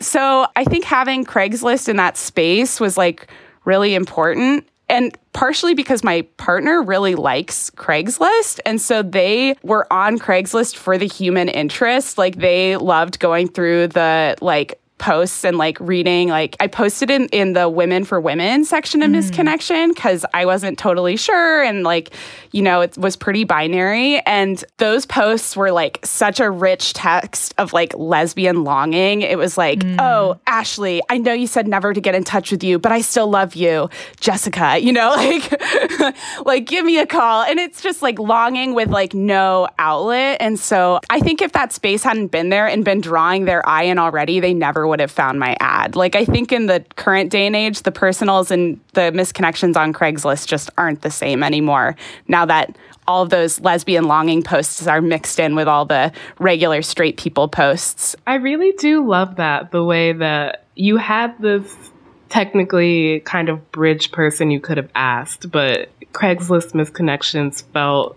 So 0.00 0.46
I 0.56 0.64
think 0.64 0.84
having 0.84 1.24
Craigslist 1.24 1.88
in 1.88 1.96
that 1.96 2.16
space 2.16 2.80
was 2.80 2.96
like 2.96 3.28
really 3.64 3.94
important 3.94 4.66
and 4.88 5.16
partially 5.32 5.74
because 5.74 6.04
my 6.04 6.22
partner 6.36 6.82
really 6.82 7.14
likes 7.14 7.70
Craigslist. 7.70 8.60
And 8.66 8.80
so 8.80 9.02
they 9.02 9.56
were 9.62 9.90
on 9.92 10.18
Craigslist 10.18 10.76
for 10.76 10.98
the 10.98 11.08
human 11.08 11.48
interest. 11.48 12.18
Like 12.18 12.36
they 12.36 12.76
loved 12.76 13.18
going 13.18 13.48
through 13.48 13.88
the 13.88 14.36
like 14.40 14.80
posts 14.98 15.44
and 15.44 15.58
like 15.58 15.78
reading 15.80 16.28
like 16.28 16.56
I 16.60 16.66
posted 16.68 17.10
in 17.10 17.26
in 17.26 17.52
the 17.52 17.68
women 17.68 18.04
for 18.04 18.20
women 18.20 18.64
section 18.64 19.02
of 19.02 19.10
mm. 19.10 19.16
Misconnection 19.16 19.94
cuz 19.96 20.24
I 20.32 20.46
wasn't 20.46 20.78
totally 20.78 21.16
sure 21.16 21.62
and 21.62 21.82
like 21.82 22.14
you 22.52 22.62
know 22.62 22.80
it 22.80 22.96
was 22.96 23.16
pretty 23.16 23.44
binary. 23.44 24.20
And 24.20 24.64
those 24.78 25.04
posts 25.04 25.56
were 25.56 25.72
like 25.72 25.98
such 26.04 26.38
a 26.38 26.48
rich 26.48 26.92
text 26.92 27.54
of 27.58 27.72
like 27.72 27.92
lesbian 27.96 28.62
longing. 28.62 29.22
It 29.22 29.36
was 29.36 29.58
like 29.58 29.80
mm. 29.80 29.96
oh 30.00 30.38
Ashley 30.46 31.02
I 31.08 31.18
know 31.18 31.32
you 31.32 31.48
said 31.48 31.66
never 31.66 31.92
to 31.92 32.00
get 32.00 32.14
in 32.14 32.22
touch 32.22 32.52
with 32.52 32.62
you 32.62 32.78
but 32.78 32.92
I 32.92 33.00
still 33.00 33.28
love 33.28 33.56
you. 33.56 33.90
Jessica 34.20 34.78
you 34.80 34.92
know 34.92 35.10
like 35.10 36.14
like 36.46 36.66
give 36.66 36.84
me 36.84 36.98
a 36.98 37.06
call. 37.06 37.42
And 37.42 37.58
it's 37.58 37.82
just 37.82 38.00
like 38.00 38.18
longing 38.18 38.74
with 38.74 38.90
like 38.90 39.12
no 39.12 39.68
outlet. 39.78 40.38
And 40.40 40.58
so 40.58 41.00
I 41.10 41.20
think 41.20 41.42
if 41.42 41.52
that 41.52 41.72
space 41.72 42.04
hadn't 42.04 42.28
been 42.28 42.48
there 42.48 42.68
and 42.68 42.84
been 42.84 43.00
drawing 43.00 43.44
their 43.44 43.66
eye 43.68 43.82
in 43.82 43.98
already 43.98 44.38
they 44.38 44.54
never 44.54 44.83
would 44.86 44.94
would 44.94 45.00
have 45.00 45.10
found 45.10 45.40
my 45.40 45.56
ad. 45.58 45.96
Like, 45.96 46.14
I 46.14 46.24
think 46.24 46.52
in 46.52 46.66
the 46.66 46.84
current 46.94 47.28
day 47.28 47.48
and 47.48 47.56
age, 47.56 47.82
the 47.82 47.90
personals 47.90 48.52
and 48.52 48.78
the 48.92 49.10
misconnections 49.10 49.76
on 49.76 49.92
Craigslist 49.92 50.46
just 50.46 50.70
aren't 50.78 51.02
the 51.02 51.10
same 51.10 51.42
anymore. 51.42 51.96
Now 52.28 52.44
that 52.44 52.78
all 53.08 53.24
of 53.24 53.30
those 53.30 53.58
lesbian 53.58 54.04
longing 54.04 54.44
posts 54.44 54.86
are 54.86 55.00
mixed 55.00 55.40
in 55.40 55.56
with 55.56 55.66
all 55.66 55.84
the 55.84 56.12
regular 56.38 56.80
straight 56.80 57.16
people 57.16 57.48
posts. 57.48 58.14
I 58.24 58.34
really 58.36 58.70
do 58.78 59.04
love 59.04 59.34
that, 59.34 59.72
the 59.72 59.82
way 59.82 60.12
that 60.12 60.64
you 60.76 60.96
had 60.96 61.36
this 61.40 61.90
technically 62.28 63.18
kind 63.24 63.48
of 63.48 63.72
bridge 63.72 64.12
person 64.12 64.52
you 64.52 64.60
could 64.60 64.76
have 64.76 64.90
asked, 64.94 65.50
but 65.50 65.90
Craigslist 66.12 66.70
misconnections 66.70 67.64
felt 67.72 68.16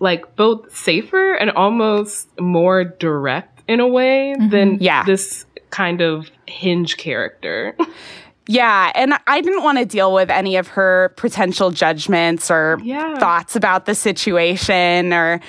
like 0.00 0.34
both 0.34 0.76
safer 0.76 1.34
and 1.34 1.52
almost 1.52 2.28
more 2.40 2.82
direct 2.82 3.58
in 3.68 3.80
a 3.80 3.86
way 3.86 4.34
mm-hmm. 4.36 4.48
than 4.48 4.78
yeah. 4.80 5.04
this 5.04 5.44
kind 5.70 6.00
of 6.00 6.30
hinge 6.46 6.96
character. 6.96 7.76
Yeah, 8.46 8.92
and 8.94 9.14
I 9.26 9.42
didn't 9.42 9.62
want 9.62 9.76
to 9.78 9.84
deal 9.84 10.14
with 10.14 10.30
any 10.30 10.56
of 10.56 10.68
her 10.68 11.12
potential 11.16 11.70
judgments 11.70 12.50
or 12.50 12.78
yeah. 12.82 13.18
thoughts 13.18 13.54
about 13.56 13.84
the 13.84 13.94
situation 13.94 15.12
or 15.12 15.40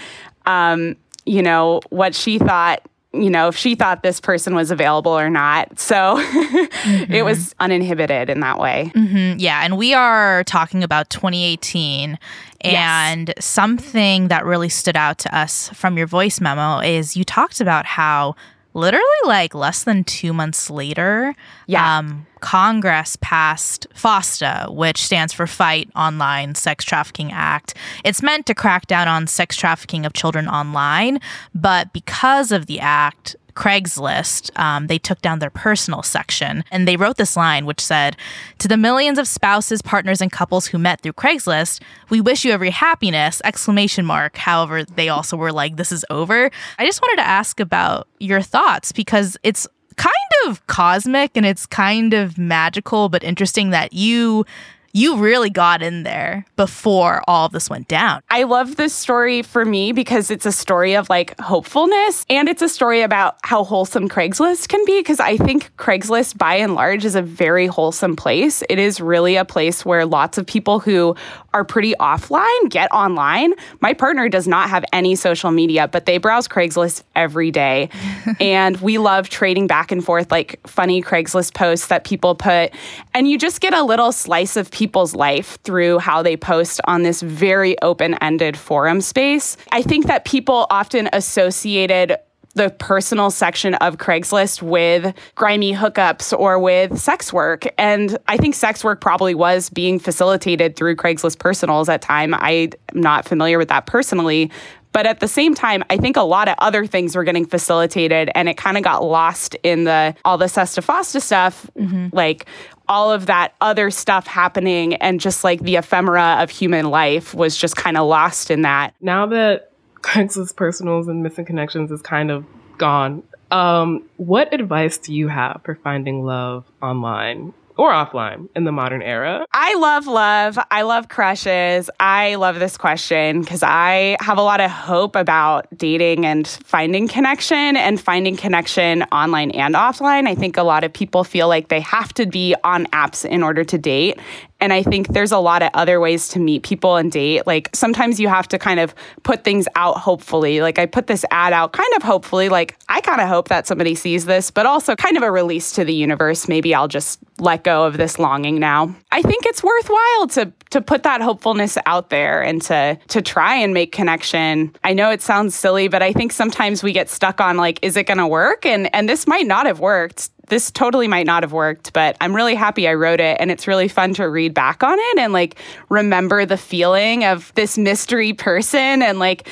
um, 0.45 0.97
you 1.25 1.41
know, 1.41 1.79
what 1.89 2.13
she 2.15 2.39
thought 2.39 2.81
you 3.11 3.29
know, 3.29 3.47
if 3.47 3.57
she 3.57 3.73
thought 3.73 4.03
this 4.03 4.19
person 4.19 4.53
was 4.53 4.69
available 4.69 5.11
or 5.11 5.29
not. 5.31 5.79
So 5.79 5.95
mm-hmm. 5.95 7.11
it 7.11 7.25
was 7.25 7.55
uninhibited 7.59 8.29
in 8.29 8.39
that 8.41 8.59
way. 8.59 8.91
Mm-hmm. 8.93 9.39
Yeah. 9.39 9.63
And 9.63 9.77
we 9.77 9.95
are 9.95 10.43
talking 10.43 10.83
about 10.83 11.09
2018. 11.09 12.19
And 12.61 13.33
yes. 13.35 13.45
something 13.45 14.27
that 14.27 14.45
really 14.45 14.69
stood 14.69 14.95
out 14.95 15.17
to 15.19 15.35
us 15.35 15.69
from 15.69 15.97
your 15.97 16.05
voice 16.05 16.39
memo 16.39 16.79
is 16.79 17.17
you 17.17 17.23
talked 17.23 17.61
about 17.61 17.85
how 17.87 18.35
literally 18.73 19.03
like 19.25 19.53
less 19.53 19.83
than 19.83 20.03
two 20.03 20.33
months 20.33 20.69
later, 20.69 21.35
yeah. 21.67 21.99
Um, 21.99 22.25
Congress 22.39 23.17
passed 23.19 23.85
FOSTA, 23.93 24.73
which 24.73 25.03
stands 25.03 25.33
for 25.33 25.45
Fight 25.45 25.89
Online 25.95 26.55
Sex 26.55 26.85
Trafficking 26.85 27.31
Act. 27.33 27.73
It's 28.05 28.23
meant 28.23 28.45
to 28.45 28.55
crack 28.55 28.87
down 28.87 29.07
on 29.07 29.27
sex 29.27 29.57
trafficking 29.57 30.05
of 30.05 30.13
children 30.13 30.47
online, 30.47 31.19
but 31.53 31.91
because 31.91 32.51
of 32.51 32.67
the 32.67 32.79
act, 32.79 33.35
Craigslist, 33.59 34.57
um, 34.57 34.87
they 34.87 34.97
took 34.97 35.21
down 35.21 35.39
their 35.39 35.49
personal 35.49 36.01
section 36.01 36.63
and 36.71 36.87
they 36.87 36.95
wrote 36.95 37.17
this 37.17 37.35
line 37.35 37.65
which 37.65 37.81
said, 37.81 38.15
To 38.59 38.69
the 38.69 38.77
millions 38.77 39.19
of 39.19 39.27
spouses, 39.27 39.81
partners, 39.81 40.21
and 40.21 40.31
couples 40.31 40.67
who 40.67 40.77
met 40.77 41.01
through 41.01 41.13
Craigslist, 41.13 41.81
we 42.09 42.21
wish 42.21 42.45
you 42.45 42.53
every 42.53 42.69
happiness! 42.69 43.41
Exclamation 43.43 44.05
mark. 44.05 44.37
However, 44.37 44.85
they 44.85 45.09
also 45.09 45.35
were 45.35 45.51
like, 45.51 45.75
This 45.75 45.91
is 45.91 46.05
over. 46.09 46.49
I 46.77 46.85
just 46.85 47.01
wanted 47.01 47.17
to 47.17 47.27
ask 47.27 47.59
about 47.59 48.07
your 48.21 48.41
thoughts 48.41 48.93
because 48.93 49.35
it's 49.43 49.67
kind 49.97 50.13
of 50.47 50.65
cosmic 50.67 51.35
and 51.35 51.45
it's 51.45 51.65
kind 51.65 52.13
of 52.13 52.37
magical, 52.37 53.09
but 53.09 53.25
interesting 53.25 53.71
that 53.71 53.91
you 53.91 54.45
you 54.93 55.17
really 55.17 55.49
got 55.49 55.81
in 55.81 56.03
there 56.03 56.45
before 56.55 57.21
all 57.27 57.45
of 57.45 57.51
this 57.51 57.69
went 57.69 57.87
down. 57.87 58.21
I 58.29 58.43
love 58.43 58.75
this 58.75 58.93
story 58.93 59.41
for 59.41 59.65
me 59.65 59.91
because 59.91 60.31
it's 60.31 60.45
a 60.45 60.51
story 60.51 60.95
of 60.95 61.09
like 61.09 61.39
hopefulness 61.39 62.25
and 62.29 62.49
it's 62.49 62.61
a 62.61 62.69
story 62.69 63.01
about 63.01 63.37
how 63.43 63.63
wholesome 63.63 64.09
Craigslist 64.09 64.67
can 64.67 64.83
be 64.85 64.99
because 64.99 65.19
I 65.19 65.37
think 65.37 65.75
Craigslist 65.77 66.37
by 66.37 66.55
and 66.55 66.75
large 66.75 67.05
is 67.05 67.15
a 67.15 67.21
very 67.21 67.67
wholesome 67.67 68.15
place. 68.15 68.63
It 68.69 68.79
is 68.79 68.99
really 68.99 69.35
a 69.35 69.45
place 69.45 69.85
where 69.85 70.05
lots 70.05 70.37
of 70.37 70.45
people 70.45 70.79
who 70.79 71.15
are 71.53 71.63
pretty 71.63 71.93
offline 71.99 72.69
get 72.69 72.91
online. 72.91 73.53
My 73.81 73.93
partner 73.93 74.29
does 74.29 74.47
not 74.47 74.69
have 74.69 74.85
any 74.93 75.15
social 75.15 75.51
media, 75.51 75.87
but 75.87 76.05
they 76.05 76.17
browse 76.17 76.47
Craigslist 76.47 77.03
every 77.15 77.51
day. 77.51 77.89
and 78.39 78.77
we 78.77 78.97
love 78.97 79.29
trading 79.29 79.67
back 79.67 79.91
and 79.91 80.03
forth 80.03 80.31
like 80.31 80.59
funny 80.67 81.01
Craigslist 81.01 81.53
posts 81.53 81.87
that 81.87 82.03
people 82.03 82.35
put 82.35 82.71
and 83.13 83.29
you 83.29 83.37
just 83.37 83.61
get 83.61 83.73
a 83.73 83.83
little 83.83 84.11
slice 84.11 84.55
of 84.55 84.71
people's 84.79 85.13
life 85.13 85.59
through 85.63 85.99
how 85.99 86.21
they 86.23 86.37
post 86.37 86.79
on 86.85 87.03
this 87.03 87.21
very 87.21 87.77
open 87.81 88.13
ended 88.21 88.55
forum 88.55 89.01
space. 89.01 89.57
I 89.73 89.81
think 89.81 90.07
that 90.07 90.23
people 90.23 90.67
often 90.69 91.09
associated 91.11 92.15
the 92.53 92.69
personal 92.69 93.29
section 93.29 93.75
of 93.75 93.97
Craigslist 93.97 94.61
with 94.61 95.13
grimy 95.35 95.73
hookups 95.73 96.37
or 96.37 96.57
with 96.59 96.97
sex 96.97 97.33
work. 97.33 97.65
And 97.77 98.17
I 98.29 98.37
think 98.37 98.55
sex 98.55 98.81
work 98.81 99.01
probably 99.01 99.35
was 99.35 99.69
being 99.69 99.99
facilitated 99.99 100.77
through 100.77 100.95
Craigslist 100.95 101.39
personals 101.39 101.89
at 101.89 102.01
time. 102.01 102.33
I'm 102.33 102.69
not 102.93 103.27
familiar 103.27 103.57
with 103.57 103.67
that 103.67 103.85
personally, 103.85 104.49
but 104.91 105.05
at 105.05 105.19
the 105.19 105.27
same 105.27 105.55
time, 105.55 105.83
I 105.89 105.97
think 105.97 106.15
a 106.17 106.21
lot 106.21 106.47
of 106.47 106.55
other 106.57 106.85
things 106.85 107.15
were 107.15 107.23
getting 107.23 107.45
facilitated 107.45 108.31
and 108.33 108.47
it 108.47 108.55
kind 108.55 108.77
of 108.77 108.83
got 108.83 109.03
lost 109.03 109.55
in 109.61 109.83
the 109.83 110.15
all 110.25 110.37
the 110.37 110.47
Sesta 110.47 110.81
Fosta 110.81 111.21
stuff, 111.21 111.69
mm-hmm. 111.77 112.07
like 112.11 112.45
all 112.89 113.11
of 113.11 113.27
that 113.27 113.53
other 113.61 113.91
stuff 113.91 114.27
happening 114.27 114.95
and 114.95 115.19
just 115.19 115.43
like 115.43 115.61
the 115.61 115.75
ephemera 115.77 116.37
of 116.39 116.49
human 116.49 116.89
life 116.89 117.33
was 117.33 117.55
just 117.55 117.75
kind 117.75 117.95
of 117.95 118.07
lost 118.07 118.51
in 118.51 118.63
that. 118.63 118.93
Now 118.99 119.27
that 119.27 119.71
Craigslist 120.01 120.55
personals 120.55 121.07
and 121.07 121.23
missing 121.23 121.45
connections 121.45 121.91
is 121.91 122.01
kind 122.01 122.31
of 122.31 122.45
gone, 122.77 123.23
um, 123.51 124.03
what 124.17 124.53
advice 124.53 124.97
do 124.97 125.13
you 125.13 125.27
have 125.27 125.61
for 125.63 125.75
finding 125.75 126.23
love 126.23 126.65
online 126.81 127.53
or 127.79 127.91
offline 127.91 128.49
in 128.57 128.65
the 128.65 128.73
modern 128.73 129.01
era? 129.01 129.45
I 129.53 129.73
love 129.75 130.05
love. 130.05 130.59
I 130.69 130.81
love 130.81 131.07
crushes. 131.07 131.89
I 131.97 132.35
love 132.35 132.59
this 132.59 132.77
question 132.77 133.39
because 133.39 133.63
I 133.63 134.17
have 134.19 134.37
a 134.37 134.41
lot 134.41 134.59
of 134.59 134.69
hope 134.69 135.15
about 135.15 135.65
dating 135.77 136.25
and 136.25 136.45
finding 136.45 137.07
connection 137.07 137.77
and 137.77 137.99
finding 137.99 138.35
connection 138.35 139.03
online 139.03 139.51
and 139.51 139.75
offline. 139.75 140.27
I 140.27 140.35
think 140.35 140.57
a 140.57 140.63
lot 140.63 140.83
of 140.83 140.91
people 140.91 141.23
feel 141.23 141.47
like 141.47 141.69
they 141.69 141.79
have 141.79 142.13
to 142.15 142.25
be 142.25 142.53
on 142.65 142.85
apps 142.87 143.23
in 143.23 143.43
order 143.43 143.63
to 143.63 143.77
date. 143.77 144.19
And 144.59 144.73
I 144.73 144.83
think 144.83 145.09
there's 145.09 145.31
a 145.31 145.37
lot 145.37 145.61
of 145.61 145.69
other 145.73 145.99
ways 145.99 146.27
to 146.29 146.39
meet 146.39 146.63
people 146.63 146.97
and 146.97 147.11
date. 147.11 147.47
Like 147.47 147.69
sometimes 147.73 148.19
you 148.19 148.27
have 148.27 148.47
to 148.49 148.57
kind 148.57 148.79
of 148.79 148.93
put 149.23 149.43
things 149.43 149.67
out 149.75 149.97
hopefully. 149.97 150.61
Like 150.61 150.77
I 150.79 150.85
put 150.85 151.07
this 151.07 151.25
ad 151.31 151.53
out 151.53 151.73
kind 151.73 151.89
of 151.95 152.03
hopefully, 152.03 152.49
like 152.49 152.77
I 152.89 153.01
kind 153.01 153.21
of 153.21 153.27
hope 153.27 153.47
that 153.49 153.67
somebody 153.67 153.95
sees 153.95 154.25
this, 154.25 154.51
but 154.51 154.65
also 154.65 154.95
kind 154.95 155.17
of 155.17 155.23
a 155.23 155.31
release 155.31 155.71
to 155.73 155.85
the 155.85 155.93
universe. 155.93 156.47
Maybe 156.47 156.75
I'll 156.75 156.87
just 156.87 157.19
let 157.39 157.63
go 157.63 157.85
of 157.85 157.97
this 157.97 158.19
longing 158.19 158.59
now. 158.59 158.93
I 159.11 159.21
think 159.21 159.45
it's 159.45 159.63
worthwhile 159.63 160.27
to 160.29 160.53
to 160.71 160.81
put 160.81 161.03
that 161.03 161.21
hopefulness 161.21 161.77
out 161.85 162.09
there 162.09 162.41
and 162.43 162.61
to 162.63 162.99
to 163.07 163.21
try 163.21 163.55
and 163.55 163.73
make 163.73 163.91
connection. 163.91 164.75
I 164.83 164.93
know 164.93 165.09
it 165.09 165.21
sounds 165.21 165.55
silly, 165.55 165.87
but 165.87 166.03
I 166.03 166.13
think 166.13 166.31
sometimes 166.31 166.83
we 166.83 166.91
get 166.91 167.09
stuck 167.09 167.41
on 167.41 167.57
like 167.57 167.79
is 167.81 167.95
it 167.97 168.05
going 168.05 168.17
to 168.17 168.27
work? 168.27 168.65
And 168.65 168.93
and 168.93 169.07
this 169.07 169.25
might 169.27 169.47
not 169.47 169.65
have 169.65 169.79
worked 169.79 170.29
this 170.49 170.71
totally 170.71 171.07
might 171.07 171.25
not 171.25 171.43
have 171.43 171.53
worked, 171.53 171.93
but 171.93 172.17
I'm 172.21 172.35
really 172.35 172.55
happy 172.55 172.87
I 172.87 172.93
wrote 172.93 173.19
it. 173.19 173.37
And 173.39 173.51
it's 173.51 173.67
really 173.67 173.87
fun 173.87 174.13
to 174.15 174.29
read 174.29 174.53
back 174.53 174.83
on 174.83 174.97
it 174.99 175.17
and 175.19 175.33
like 175.33 175.59
remember 175.89 176.45
the 176.45 176.57
feeling 176.57 177.23
of 177.23 177.53
this 177.55 177.77
mystery 177.77 178.33
person 178.33 179.01
and 179.01 179.19
like 179.19 179.47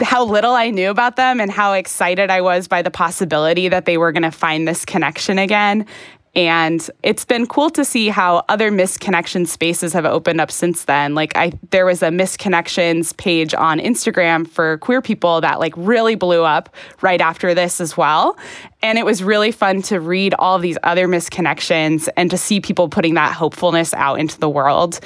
how 0.00 0.24
little 0.24 0.52
I 0.52 0.70
knew 0.70 0.90
about 0.90 1.16
them 1.16 1.40
and 1.40 1.50
how 1.50 1.74
excited 1.74 2.30
I 2.30 2.40
was 2.40 2.66
by 2.66 2.82
the 2.82 2.90
possibility 2.90 3.68
that 3.68 3.84
they 3.84 3.98
were 3.98 4.12
going 4.12 4.22
to 4.22 4.30
find 4.30 4.66
this 4.66 4.84
connection 4.84 5.38
again. 5.38 5.86
And 6.34 6.88
it's 7.02 7.26
been 7.26 7.46
cool 7.46 7.68
to 7.70 7.84
see 7.84 8.08
how 8.08 8.42
other 8.48 8.70
misconnection 8.70 9.46
spaces 9.46 9.92
have 9.92 10.06
opened 10.06 10.40
up 10.40 10.50
since 10.50 10.84
then. 10.84 11.14
Like 11.14 11.36
I 11.36 11.52
there 11.70 11.84
was 11.84 12.02
a 12.02 12.08
misconnections 12.08 13.14
page 13.16 13.52
on 13.52 13.78
Instagram 13.78 14.48
for 14.48 14.78
queer 14.78 15.02
people 15.02 15.42
that 15.42 15.60
like 15.60 15.74
really 15.76 16.14
blew 16.14 16.42
up 16.42 16.74
right 17.02 17.20
after 17.20 17.52
this 17.54 17.82
as 17.82 17.98
well. 17.98 18.38
And 18.80 18.98
it 18.98 19.04
was 19.04 19.22
really 19.22 19.52
fun 19.52 19.82
to 19.82 20.00
read 20.00 20.34
all 20.38 20.58
these 20.58 20.78
other 20.82 21.06
misconnections 21.06 22.08
and 22.16 22.30
to 22.30 22.38
see 22.38 22.60
people 22.60 22.88
putting 22.88 23.14
that 23.14 23.32
hopefulness 23.32 23.92
out 23.92 24.18
into 24.18 24.40
the 24.40 24.48
world. 24.48 25.00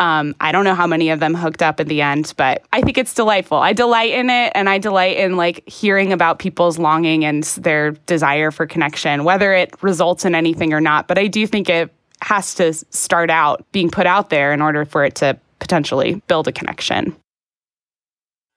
Um, 0.00 0.34
I 0.40 0.50
don't 0.50 0.64
know 0.64 0.74
how 0.74 0.86
many 0.86 1.10
of 1.10 1.20
them 1.20 1.34
hooked 1.34 1.62
up 1.62 1.78
at 1.78 1.86
the 1.86 2.00
end, 2.00 2.32
but 2.38 2.64
I 2.72 2.80
think 2.80 2.96
it's 2.96 3.12
delightful. 3.12 3.58
I 3.58 3.74
delight 3.74 4.12
in 4.12 4.30
it, 4.30 4.50
and 4.54 4.66
I 4.66 4.78
delight 4.78 5.18
in 5.18 5.36
like 5.36 5.68
hearing 5.68 6.12
about 6.12 6.38
people's 6.38 6.78
longing 6.78 7.22
and 7.24 7.44
their 7.44 7.90
desire 7.92 8.50
for 8.50 8.66
connection, 8.66 9.24
whether 9.24 9.52
it 9.52 9.74
results 9.82 10.24
in 10.24 10.34
anything 10.34 10.72
or 10.72 10.80
not. 10.80 11.06
But 11.06 11.18
I 11.18 11.26
do 11.26 11.46
think 11.46 11.68
it 11.68 11.94
has 12.22 12.54
to 12.54 12.72
start 12.72 13.28
out 13.28 13.70
being 13.72 13.90
put 13.90 14.06
out 14.06 14.30
there 14.30 14.54
in 14.54 14.62
order 14.62 14.86
for 14.86 15.04
it 15.04 15.16
to 15.16 15.38
potentially 15.58 16.14
build 16.26 16.48
a 16.48 16.52
connection. 16.52 17.14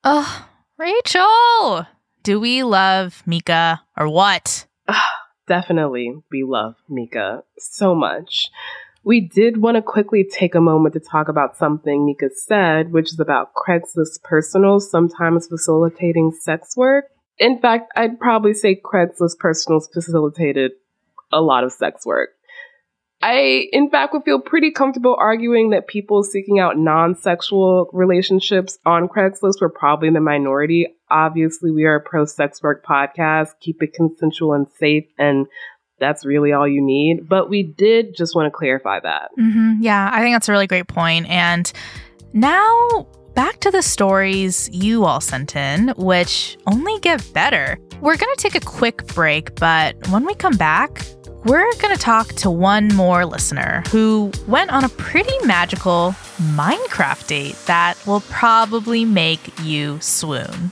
Oh, 0.05 0.47
Rachelle, 0.79 1.87
do 2.23 2.39
we 2.39 2.63
love 2.63 3.21
Mika 3.25 3.81
or 3.97 4.07
what? 4.09 4.65
Definitely, 5.47 6.15
we 6.31 6.43
love 6.43 6.75
Mika 6.87 7.43
so 7.57 7.93
much. 7.93 8.49
We 9.05 9.19
did 9.19 9.61
want 9.61 9.75
to 9.75 9.81
quickly 9.81 10.23
take 10.23 10.55
a 10.55 10.61
moment 10.61 10.93
to 10.93 10.99
talk 10.99 11.27
about 11.27 11.57
something 11.57 12.05
Mika 12.05 12.29
said, 12.33 12.93
which 12.93 13.11
is 13.11 13.19
about 13.19 13.53
Craigslist 13.53 14.23
personals 14.23 14.89
sometimes 14.89 15.47
facilitating 15.47 16.31
sex 16.31 16.77
work. 16.77 17.05
In 17.37 17.59
fact, 17.59 17.91
I'd 17.95 18.19
probably 18.19 18.53
say 18.53 18.79
Craigslist 18.79 19.39
personals 19.39 19.89
facilitated 19.93 20.71
a 21.33 21.41
lot 21.41 21.65
of 21.65 21.73
sex 21.73 22.05
work. 22.05 22.29
I, 23.21 23.69
in 23.71 23.89
fact, 23.89 24.13
would 24.13 24.25
feel 24.25 24.41
pretty 24.41 24.71
comfortable 24.71 25.15
arguing 25.17 25.69
that 25.69 25.87
people 25.87 26.23
seeking 26.23 26.59
out 26.59 26.77
non 26.77 27.15
sexual 27.15 27.89
relationships 27.93 28.77
on 28.85 29.07
Craigslist 29.07 29.61
were 29.61 29.69
probably 29.69 30.09
the 30.09 30.19
minority. 30.19 30.87
Obviously, 31.09 31.71
we 31.71 31.85
are 31.85 31.95
a 31.95 32.01
pro 32.01 32.25
sex 32.25 32.61
work 32.61 32.85
podcast, 32.85 33.51
keep 33.61 33.81
it 33.81 33.93
consensual 33.93 34.53
and 34.53 34.67
safe, 34.77 35.05
and 35.17 35.47
that's 35.99 36.25
really 36.25 36.51
all 36.51 36.67
you 36.67 36.81
need. 36.81 37.27
But 37.27 37.49
we 37.49 37.63
did 37.63 38.15
just 38.15 38.35
want 38.35 38.47
to 38.47 38.51
clarify 38.51 38.99
that. 38.99 39.29
Mm-hmm. 39.39 39.81
Yeah, 39.81 40.09
I 40.11 40.21
think 40.21 40.35
that's 40.35 40.49
a 40.49 40.51
really 40.51 40.67
great 40.67 40.87
point. 40.87 41.27
And 41.29 41.71
now 42.33 43.07
back 43.35 43.59
to 43.61 43.71
the 43.71 43.81
stories 43.81 44.69
you 44.71 45.05
all 45.05 45.21
sent 45.21 45.55
in, 45.55 45.89
which 45.97 46.57
only 46.67 46.99
get 46.99 47.33
better. 47.33 47.77
We're 48.01 48.17
going 48.17 48.35
to 48.35 48.41
take 48.41 48.55
a 48.55 48.65
quick 48.65 49.07
break, 49.07 49.55
but 49.55 49.95
when 50.09 50.25
we 50.25 50.35
come 50.35 50.57
back, 50.57 51.05
we're 51.45 51.71
going 51.79 51.93
to 51.93 51.99
talk 51.99 52.27
to 52.33 52.49
one 52.49 52.87
more 52.95 53.25
listener 53.25 53.83
who 53.89 54.31
went 54.47 54.71
on 54.71 54.85
a 54.85 54.89
pretty 54.89 55.33
magical 55.45 56.15
Minecraft 56.53 57.27
date 57.27 57.55
that 57.65 57.95
will 58.07 58.21
probably 58.21 59.03
make 59.03 59.59
you 59.61 59.99
swoon. 59.99 60.71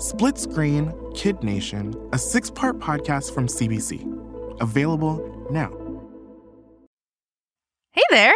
Split 0.00 0.38
Screen 0.38 0.94
Kid 1.14 1.44
Nation, 1.44 1.94
a 2.14 2.18
six 2.18 2.50
part 2.50 2.78
podcast 2.78 3.34
from 3.34 3.46
CBC. 3.46 4.00
Available 4.58 5.46
now. 5.50 5.70
Hey 7.92 8.02
there. 8.08 8.34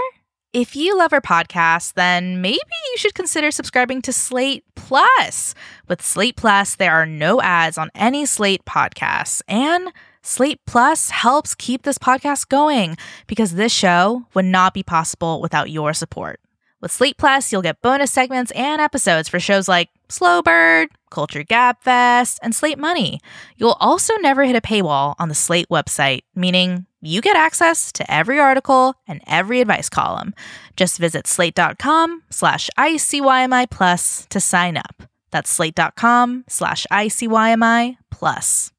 If 0.53 0.77
you 0.77 0.96
love 0.98 1.14
our 1.14 1.22
podcast, 1.22 1.94
then 1.94 2.42
maybe 2.42 2.59
you 2.59 2.98
should 2.98 3.14
consider 3.14 3.50
subscribing 3.50 4.03
to 4.03 4.12
Slate 4.12 4.62
Plus. 4.74 5.55
With 5.88 6.03
Slate 6.03 6.37
Plus, 6.37 6.77
there 6.77 6.92
are 6.92 7.07
no 7.07 7.40
ads 7.40 7.79
on 7.79 7.90
any 7.94 8.27
Slate 8.27 8.66
podcasts, 8.66 9.40
and 9.48 9.90
Slate 10.22 10.61
Plus 10.66 11.09
helps 11.09 11.55
keep 11.55 11.85
this 11.85 11.96
podcast 11.96 12.50
going 12.50 12.98
because 13.27 13.55
this 13.55 13.72
show 13.72 14.27
would 14.35 14.44
not 14.44 14.74
be 14.74 14.83
possible 14.83 15.40
without 15.40 15.70
your 15.70 15.94
support. 15.94 16.40
With 16.85 16.92
Slate 16.92 17.16
Plus, 17.16 17.51
you'll 17.51 17.62
get 17.62 17.81
bonus 17.81 18.12
segments 18.12 18.53
and 18.53 18.79
episodes 18.79 19.27
for 19.27 19.40
shows 19.40 19.68
like 19.68 19.88
Slow 20.11 20.42
Burn, 20.42 20.88
Culture 21.11 21.42
Gab 21.42 21.81
Fest, 21.81 22.38
and 22.42 22.55
Slate 22.55 22.79
Money. 22.79 23.20
You'll 23.57 23.79
also 23.81 24.12
never 24.18 24.44
hit 24.44 24.55
a 24.55 24.61
paywall 24.61 25.14
on 25.18 25.31
the 25.31 25.35
Slate 25.35 25.70
website, 25.70 26.25
meaning 26.35 26.85
you 27.01 27.23
get 27.23 27.38
access 27.38 27.90
to 27.92 28.12
every 28.12 28.38
article 28.38 28.97
and 29.09 29.23
every 29.27 29.62
advice 29.62 29.88
column. 29.88 30.35
Just 30.77 30.99
visit 30.99 31.27
slate.com 31.27 32.23
slash 32.29 32.68
ICYMI 32.77 33.70
plus 33.70 34.27
to 34.29 34.38
sign 34.38 34.77
up. 34.77 35.05
That's 35.31 35.51
slate.com 35.51 36.44
slash 36.49 36.87
ICYMI 36.92 37.97
plus. 38.11 38.74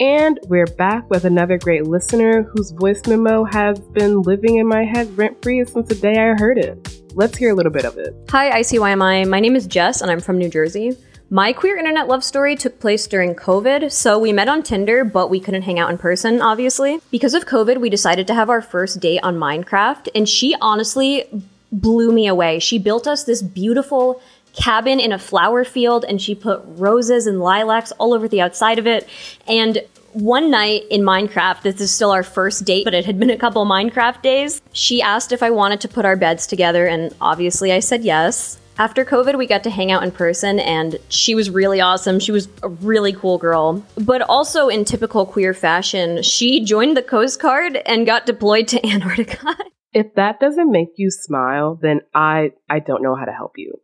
And 0.00 0.38
we're 0.44 0.66
back 0.66 1.10
with 1.10 1.24
another 1.24 1.58
great 1.58 1.84
listener 1.84 2.44
whose 2.44 2.70
voice 2.70 3.04
memo 3.08 3.42
has 3.42 3.80
been 3.80 4.22
living 4.22 4.58
in 4.58 4.68
my 4.68 4.84
head 4.84 5.18
rent 5.18 5.42
free 5.42 5.64
since 5.64 5.88
the 5.88 5.96
day 5.96 6.12
I 6.12 6.34
heard 6.38 6.56
it. 6.56 7.02
Let's 7.14 7.36
hear 7.36 7.50
a 7.50 7.54
little 7.54 7.72
bit 7.72 7.84
of 7.84 7.98
it. 7.98 8.14
Hi, 8.30 8.60
ICYMI. 8.60 9.28
My 9.28 9.40
name 9.40 9.56
is 9.56 9.66
Jess, 9.66 10.00
and 10.00 10.08
I'm 10.08 10.20
from 10.20 10.38
New 10.38 10.48
Jersey. 10.48 10.96
My 11.30 11.52
queer 11.52 11.76
internet 11.76 12.06
love 12.06 12.22
story 12.22 12.54
took 12.54 12.78
place 12.78 13.08
during 13.08 13.34
COVID, 13.34 13.90
so 13.90 14.20
we 14.20 14.32
met 14.32 14.48
on 14.48 14.62
Tinder, 14.62 15.04
but 15.04 15.30
we 15.30 15.40
couldn't 15.40 15.62
hang 15.62 15.80
out 15.80 15.90
in 15.90 15.98
person, 15.98 16.40
obviously. 16.40 17.00
Because 17.10 17.34
of 17.34 17.46
COVID, 17.46 17.78
we 17.80 17.90
decided 17.90 18.28
to 18.28 18.34
have 18.34 18.50
our 18.50 18.62
first 18.62 19.00
date 19.00 19.20
on 19.24 19.36
Minecraft, 19.36 20.10
and 20.14 20.28
she 20.28 20.54
honestly 20.60 21.24
blew 21.72 22.12
me 22.12 22.28
away. 22.28 22.60
She 22.60 22.78
built 22.78 23.08
us 23.08 23.24
this 23.24 23.42
beautiful 23.42 24.22
cabin 24.58 25.00
in 25.00 25.12
a 25.12 25.18
flower 25.18 25.64
field 25.64 26.04
and 26.06 26.20
she 26.20 26.34
put 26.34 26.60
roses 26.64 27.26
and 27.26 27.40
lilacs 27.40 27.92
all 27.92 28.12
over 28.12 28.28
the 28.28 28.40
outside 28.40 28.78
of 28.78 28.86
it. 28.86 29.08
And 29.46 29.82
one 30.12 30.50
night 30.50 30.84
in 30.90 31.02
Minecraft, 31.02 31.62
this 31.62 31.80
is 31.80 31.90
still 31.90 32.10
our 32.10 32.22
first 32.22 32.64
date, 32.64 32.84
but 32.84 32.94
it 32.94 33.04
had 33.04 33.18
been 33.18 33.30
a 33.30 33.36
couple 33.36 33.64
Minecraft 33.64 34.22
days, 34.22 34.60
she 34.72 35.00
asked 35.00 35.32
if 35.32 35.42
I 35.42 35.50
wanted 35.50 35.80
to 35.82 35.88
put 35.88 36.04
our 36.04 36.16
beds 36.16 36.46
together, 36.46 36.86
and 36.86 37.14
obviously 37.20 37.72
I 37.72 37.80
said 37.80 38.04
yes. 38.04 38.58
After 38.78 39.04
COVID, 39.04 39.36
we 39.36 39.46
got 39.46 39.64
to 39.64 39.70
hang 39.70 39.90
out 39.90 40.04
in 40.04 40.10
person, 40.10 40.60
and 40.60 40.96
she 41.08 41.34
was 41.34 41.50
really 41.50 41.80
awesome. 41.80 42.20
She 42.20 42.32
was 42.32 42.48
a 42.62 42.68
really 42.68 43.12
cool 43.12 43.36
girl. 43.36 43.84
But 43.96 44.22
also, 44.22 44.68
in 44.68 44.84
typical 44.84 45.26
queer 45.26 45.52
fashion, 45.52 46.22
she 46.22 46.64
joined 46.64 46.96
the 46.96 47.02
Coast 47.02 47.40
Guard 47.40 47.76
and 47.86 48.06
got 48.06 48.24
deployed 48.24 48.68
to 48.68 48.86
Antarctica. 48.86 49.56
If 49.92 50.14
that 50.14 50.38
doesn't 50.38 50.70
make 50.70 50.90
you 50.96 51.10
smile, 51.10 51.78
then 51.80 52.02
I 52.14 52.52
I 52.70 52.78
don't 52.78 53.02
know 53.02 53.16
how 53.16 53.24
to 53.24 53.32
help 53.32 53.52
you. 53.56 53.80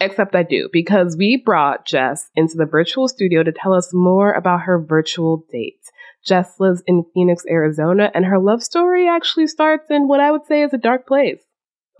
Except 0.00 0.34
I 0.34 0.42
do, 0.42 0.70
because 0.72 1.16
we 1.16 1.36
brought 1.36 1.84
Jess 1.84 2.30
into 2.34 2.56
the 2.56 2.64
virtual 2.64 3.06
studio 3.06 3.42
to 3.42 3.52
tell 3.52 3.74
us 3.74 3.92
more 3.92 4.32
about 4.32 4.62
her 4.62 4.78
virtual 4.78 5.44
date. 5.52 5.82
Jess 6.24 6.58
lives 6.58 6.82
in 6.86 7.04
Phoenix, 7.12 7.44
Arizona, 7.46 8.10
and 8.14 8.24
her 8.24 8.38
love 8.38 8.62
story 8.62 9.06
actually 9.06 9.46
starts 9.46 9.90
in 9.90 10.08
what 10.08 10.20
I 10.20 10.30
would 10.30 10.46
say 10.46 10.62
is 10.62 10.72
a 10.72 10.78
dark 10.78 11.06
place 11.06 11.42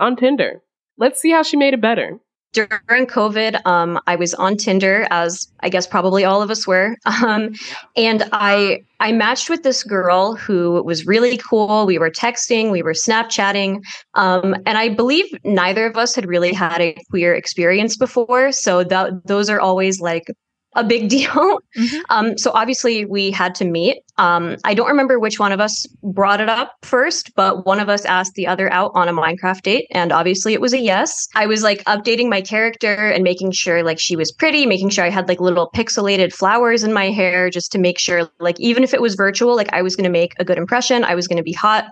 on 0.01 0.17
Tinder. 0.17 0.63
Let's 0.97 1.21
see 1.21 1.31
how 1.31 1.43
she 1.43 1.59
made 1.59 1.75
it 1.75 1.81
better 1.83 2.21
during 2.53 3.07
COVID, 3.07 3.65
um, 3.67 4.01
I 4.07 4.17
was 4.17 4.35
on 4.35 4.57
Tinder, 4.57 5.07
as 5.11 5.47
I 5.61 5.69
guess 5.69 5.87
probably 5.87 6.25
all 6.25 6.43
of 6.43 6.51
us 6.51 6.67
were, 6.67 6.97
um, 7.07 7.53
and 7.97 8.29
I 8.33 8.83
I 8.99 9.13
matched 9.13 9.49
with 9.49 9.63
this 9.63 9.83
girl 9.83 10.35
who 10.35 10.83
was 10.83 11.07
really 11.07 11.39
cool. 11.39 11.87
We 11.87 11.99
were 11.99 12.11
texting, 12.11 12.71
we 12.71 12.83
were 12.83 12.93
Snapchatting, 12.93 13.83
um, 14.15 14.55
and 14.67 14.77
I 14.77 14.89
believe 14.91 15.27
neither 15.45 15.87
of 15.87 15.97
us 15.97 16.15
had 16.15 16.27
really 16.27 16.53
had 16.53 16.81
a 16.81 16.97
queer 17.09 17.35
experience 17.35 17.97
before. 17.97 18.53
So 18.53 18.85
that 18.85 19.27
those 19.27 19.49
are 19.49 19.61
always 19.61 20.01
like 20.01 20.27
a 20.75 20.85
big 20.85 21.09
deal. 21.09 21.61
Mm-hmm. 21.77 21.99
Um, 22.09 22.39
so 22.39 22.51
obviously 22.55 23.05
we 23.05 23.31
had 23.31 23.55
to 23.57 23.65
meet. 23.65 24.03
Um, 24.19 24.57
I 24.65 24.75
don't 24.75 24.89
remember 24.89 25.19
which 25.19 25.39
one 25.39 25.53
of 25.53 25.61
us 25.61 25.87
brought 26.03 26.41
it 26.41 26.49
up 26.49 26.75
first, 26.83 27.35
but 27.35 27.65
one 27.65 27.81
of 27.81 27.89
us 27.89 28.05
asked 28.05 28.35
the 28.35 28.47
other 28.47 28.71
out 28.73 28.93
on 28.95 29.09
a 29.09 29.13
Minecraft 29.13 29.63
date, 29.63 29.87
and 29.93 30.13
obviously 30.13 30.53
it 30.53 30.61
was 30.61 30.75
a 30.75 30.79
yes. 30.79 31.29
I 31.35 31.47
was 31.47 31.63
like 31.63 31.83
updating 31.85 32.29
my 32.29 32.43
character 32.43 32.95
and 32.95 33.25
making 33.25 33.53
sure 33.53 33.83
like 33.83 33.99
she 33.99 34.17
was 34.17 34.31
pretty, 34.31 34.67
making 34.67 34.91
sure 34.91 35.05
I 35.05 35.11
had 35.11 35.29
like 35.29 35.41
little 35.41 35.71
pixelated 35.75 36.35
flowers 36.35 36.85
in 36.85 36.93
my 36.93 37.11
hair, 37.11 37.49
just 37.49 37.73
to 37.73 37.79
make 37.79 37.99
sure 37.99 38.31
like 38.41 38.61
even 38.61 38.85
if 38.85 38.93
it 38.93 39.01
was 39.01 39.15
virtual, 39.15 39.57
like 39.57 39.73
I 39.73 39.83
was 39.83 39.97
going 39.97 40.05
to 40.05 40.11
make 40.11 40.35
a 40.39 40.45
good 40.45 40.59
impression. 40.59 41.05
I 41.05 41.15
was 41.15 41.27
going 41.27 41.39
to 41.39 41.43
be 41.43 41.53
hot 41.53 41.87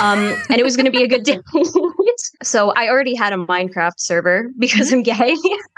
um, 0.00 0.34
and 0.48 0.58
it 0.58 0.64
was 0.64 0.76
going 0.76 0.86
to 0.86 0.90
be 0.90 1.02
a 1.02 1.08
good 1.08 1.22
date. 1.24 1.40
so 2.42 2.70
I 2.70 2.88
already 2.88 3.14
had 3.14 3.32
a 3.32 3.36
Minecraft 3.36 3.98
server 3.98 4.50
because 4.58 4.92
I'm 4.92 5.02
gay. 5.02 5.36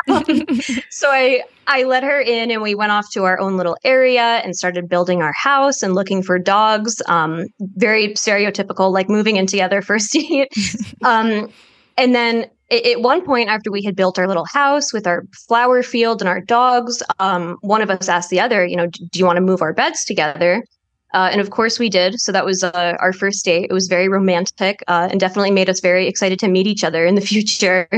um, 0.08 0.24
so 0.90 1.10
I 1.10 1.42
I 1.66 1.84
let 1.84 2.02
her 2.02 2.20
in, 2.20 2.50
and 2.50 2.62
we 2.62 2.74
went 2.74 2.92
off 2.92 3.10
to 3.12 3.24
our 3.24 3.38
own 3.38 3.56
little 3.56 3.76
area 3.84 4.40
and 4.44 4.56
started 4.56 4.88
building 4.88 5.22
our 5.22 5.32
house 5.32 5.82
and 5.82 5.94
looking 5.94 6.22
for 6.22 6.38
dogs. 6.38 7.00
Um, 7.06 7.46
very 7.76 8.08
stereotypical, 8.14 8.92
like 8.92 9.08
moving 9.08 9.36
in 9.36 9.46
together 9.46 9.82
first 9.82 10.12
date. 10.12 10.48
um, 11.04 11.50
and 11.96 12.14
then 12.14 12.46
at 12.70 13.02
one 13.02 13.24
point 13.24 13.50
after 13.50 13.70
we 13.70 13.82
had 13.82 13.94
built 13.94 14.18
our 14.18 14.26
little 14.26 14.46
house 14.46 14.92
with 14.92 15.06
our 15.06 15.24
flower 15.46 15.82
field 15.82 16.22
and 16.22 16.28
our 16.28 16.40
dogs 16.40 17.02
um, 17.18 17.58
one 17.60 17.82
of 17.82 17.90
us 17.90 18.08
asked 18.08 18.30
the 18.30 18.40
other 18.40 18.64
you 18.64 18.76
know 18.76 18.86
do 18.86 19.18
you 19.18 19.26
want 19.26 19.36
to 19.36 19.42
move 19.42 19.60
our 19.60 19.74
beds 19.74 20.04
together 20.06 20.64
uh, 21.14 21.28
and 21.30 21.40
of 21.40 21.50
course 21.50 21.78
we 21.78 21.88
did. 21.88 22.20
So 22.20 22.32
that 22.32 22.44
was 22.44 22.62
uh, 22.62 22.96
our 22.98 23.12
first 23.12 23.44
date. 23.44 23.66
It 23.70 23.72
was 23.72 23.88
very 23.88 24.08
romantic 24.08 24.82
uh, 24.88 25.08
and 25.10 25.20
definitely 25.20 25.50
made 25.50 25.68
us 25.68 25.80
very 25.80 26.06
excited 26.06 26.38
to 26.40 26.48
meet 26.48 26.66
each 26.66 26.84
other 26.84 27.04
in 27.04 27.14
the 27.14 27.20
future. 27.32 27.88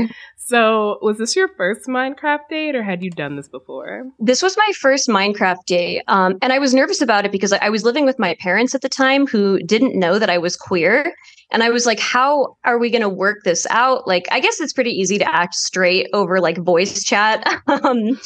So, 0.47 0.99
was 1.01 1.17
this 1.17 1.35
your 1.35 1.47
first 1.57 1.87
Minecraft 1.87 2.49
date 2.51 2.75
or 2.75 2.83
had 2.83 3.03
you 3.03 3.09
done 3.09 3.35
this 3.35 3.47
before? 3.47 4.03
This 4.19 4.43
was 4.43 4.55
my 4.55 4.71
first 4.79 5.09
Minecraft 5.09 5.65
date. 5.65 6.03
Um, 6.07 6.37
and 6.39 6.53
I 6.53 6.59
was 6.59 6.71
nervous 6.71 7.01
about 7.01 7.25
it 7.25 7.31
because 7.31 7.51
I 7.51 7.69
was 7.69 7.83
living 7.83 8.05
with 8.05 8.19
my 8.19 8.35
parents 8.39 8.75
at 8.75 8.81
the 8.81 8.89
time 8.89 9.25
who 9.25 9.57
didn't 9.63 9.97
know 9.99 10.19
that 10.19 10.29
I 10.29 10.37
was 10.37 10.55
queer. 10.55 11.11
And 11.51 11.63
I 11.63 11.69
was 11.69 11.87
like, 11.87 11.99
how 11.99 12.57
are 12.63 12.77
we 12.77 12.91
going 12.91 13.01
to 13.01 13.09
work 13.09 13.39
this 13.43 13.65
out? 13.71 14.07
Like, 14.07 14.27
I 14.31 14.39
guess 14.39 14.59
it's 14.59 14.71
pretty 14.71 14.91
easy 14.91 15.17
to 15.17 15.35
act 15.35 15.55
straight 15.55 16.09
over 16.13 16.39
like 16.39 16.59
voice 16.59 17.03
chat. 17.03 17.43
um, 17.67 18.19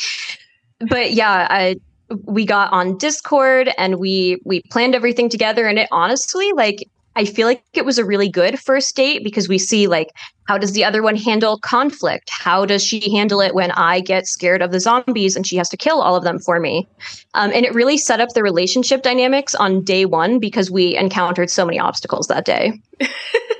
but 0.89 1.13
yeah, 1.13 1.47
I, 1.49 1.77
we 2.25 2.45
got 2.45 2.71
on 2.71 2.97
Discord 2.97 3.71
and 3.77 3.99
we 3.99 4.41
we 4.45 4.61
planned 4.71 4.95
everything 4.95 5.29
together 5.29 5.67
and 5.67 5.77
it 5.79 5.87
honestly 5.91 6.51
like 6.53 6.89
I 7.15 7.25
feel 7.25 7.47
like 7.47 7.63
it 7.73 7.85
was 7.85 7.97
a 7.97 8.05
really 8.05 8.29
good 8.29 8.59
first 8.59 8.95
date 8.95 9.23
because 9.23 9.49
we 9.49 9.57
see 9.57 9.87
like 9.87 10.13
how 10.45 10.57
does 10.57 10.71
the 10.71 10.83
other 10.83 11.03
one 11.03 11.15
handle 11.15 11.59
conflict? 11.59 12.29
How 12.31 12.65
does 12.65 12.83
she 12.83 13.11
handle 13.13 13.41
it 13.41 13.53
when 13.53 13.71
I 13.71 13.99
get 13.99 14.25
scared 14.25 14.61
of 14.61 14.71
the 14.71 14.79
zombies 14.79 15.35
and 15.35 15.45
she 15.45 15.57
has 15.57 15.69
to 15.69 15.77
kill 15.77 16.01
all 16.01 16.15
of 16.15 16.23
them 16.23 16.39
for 16.39 16.59
me? 16.59 16.87
Um, 17.33 17.51
and 17.53 17.65
it 17.65 17.75
really 17.75 17.97
set 17.97 18.19
up 18.19 18.29
the 18.29 18.41
relationship 18.41 19.03
dynamics 19.03 19.53
on 19.53 19.83
day 19.83 20.05
one 20.05 20.39
because 20.39 20.71
we 20.71 20.97
encountered 20.97 21.49
so 21.49 21.65
many 21.65 21.77
obstacles 21.77 22.27
that 22.27 22.45
day. 22.45 22.81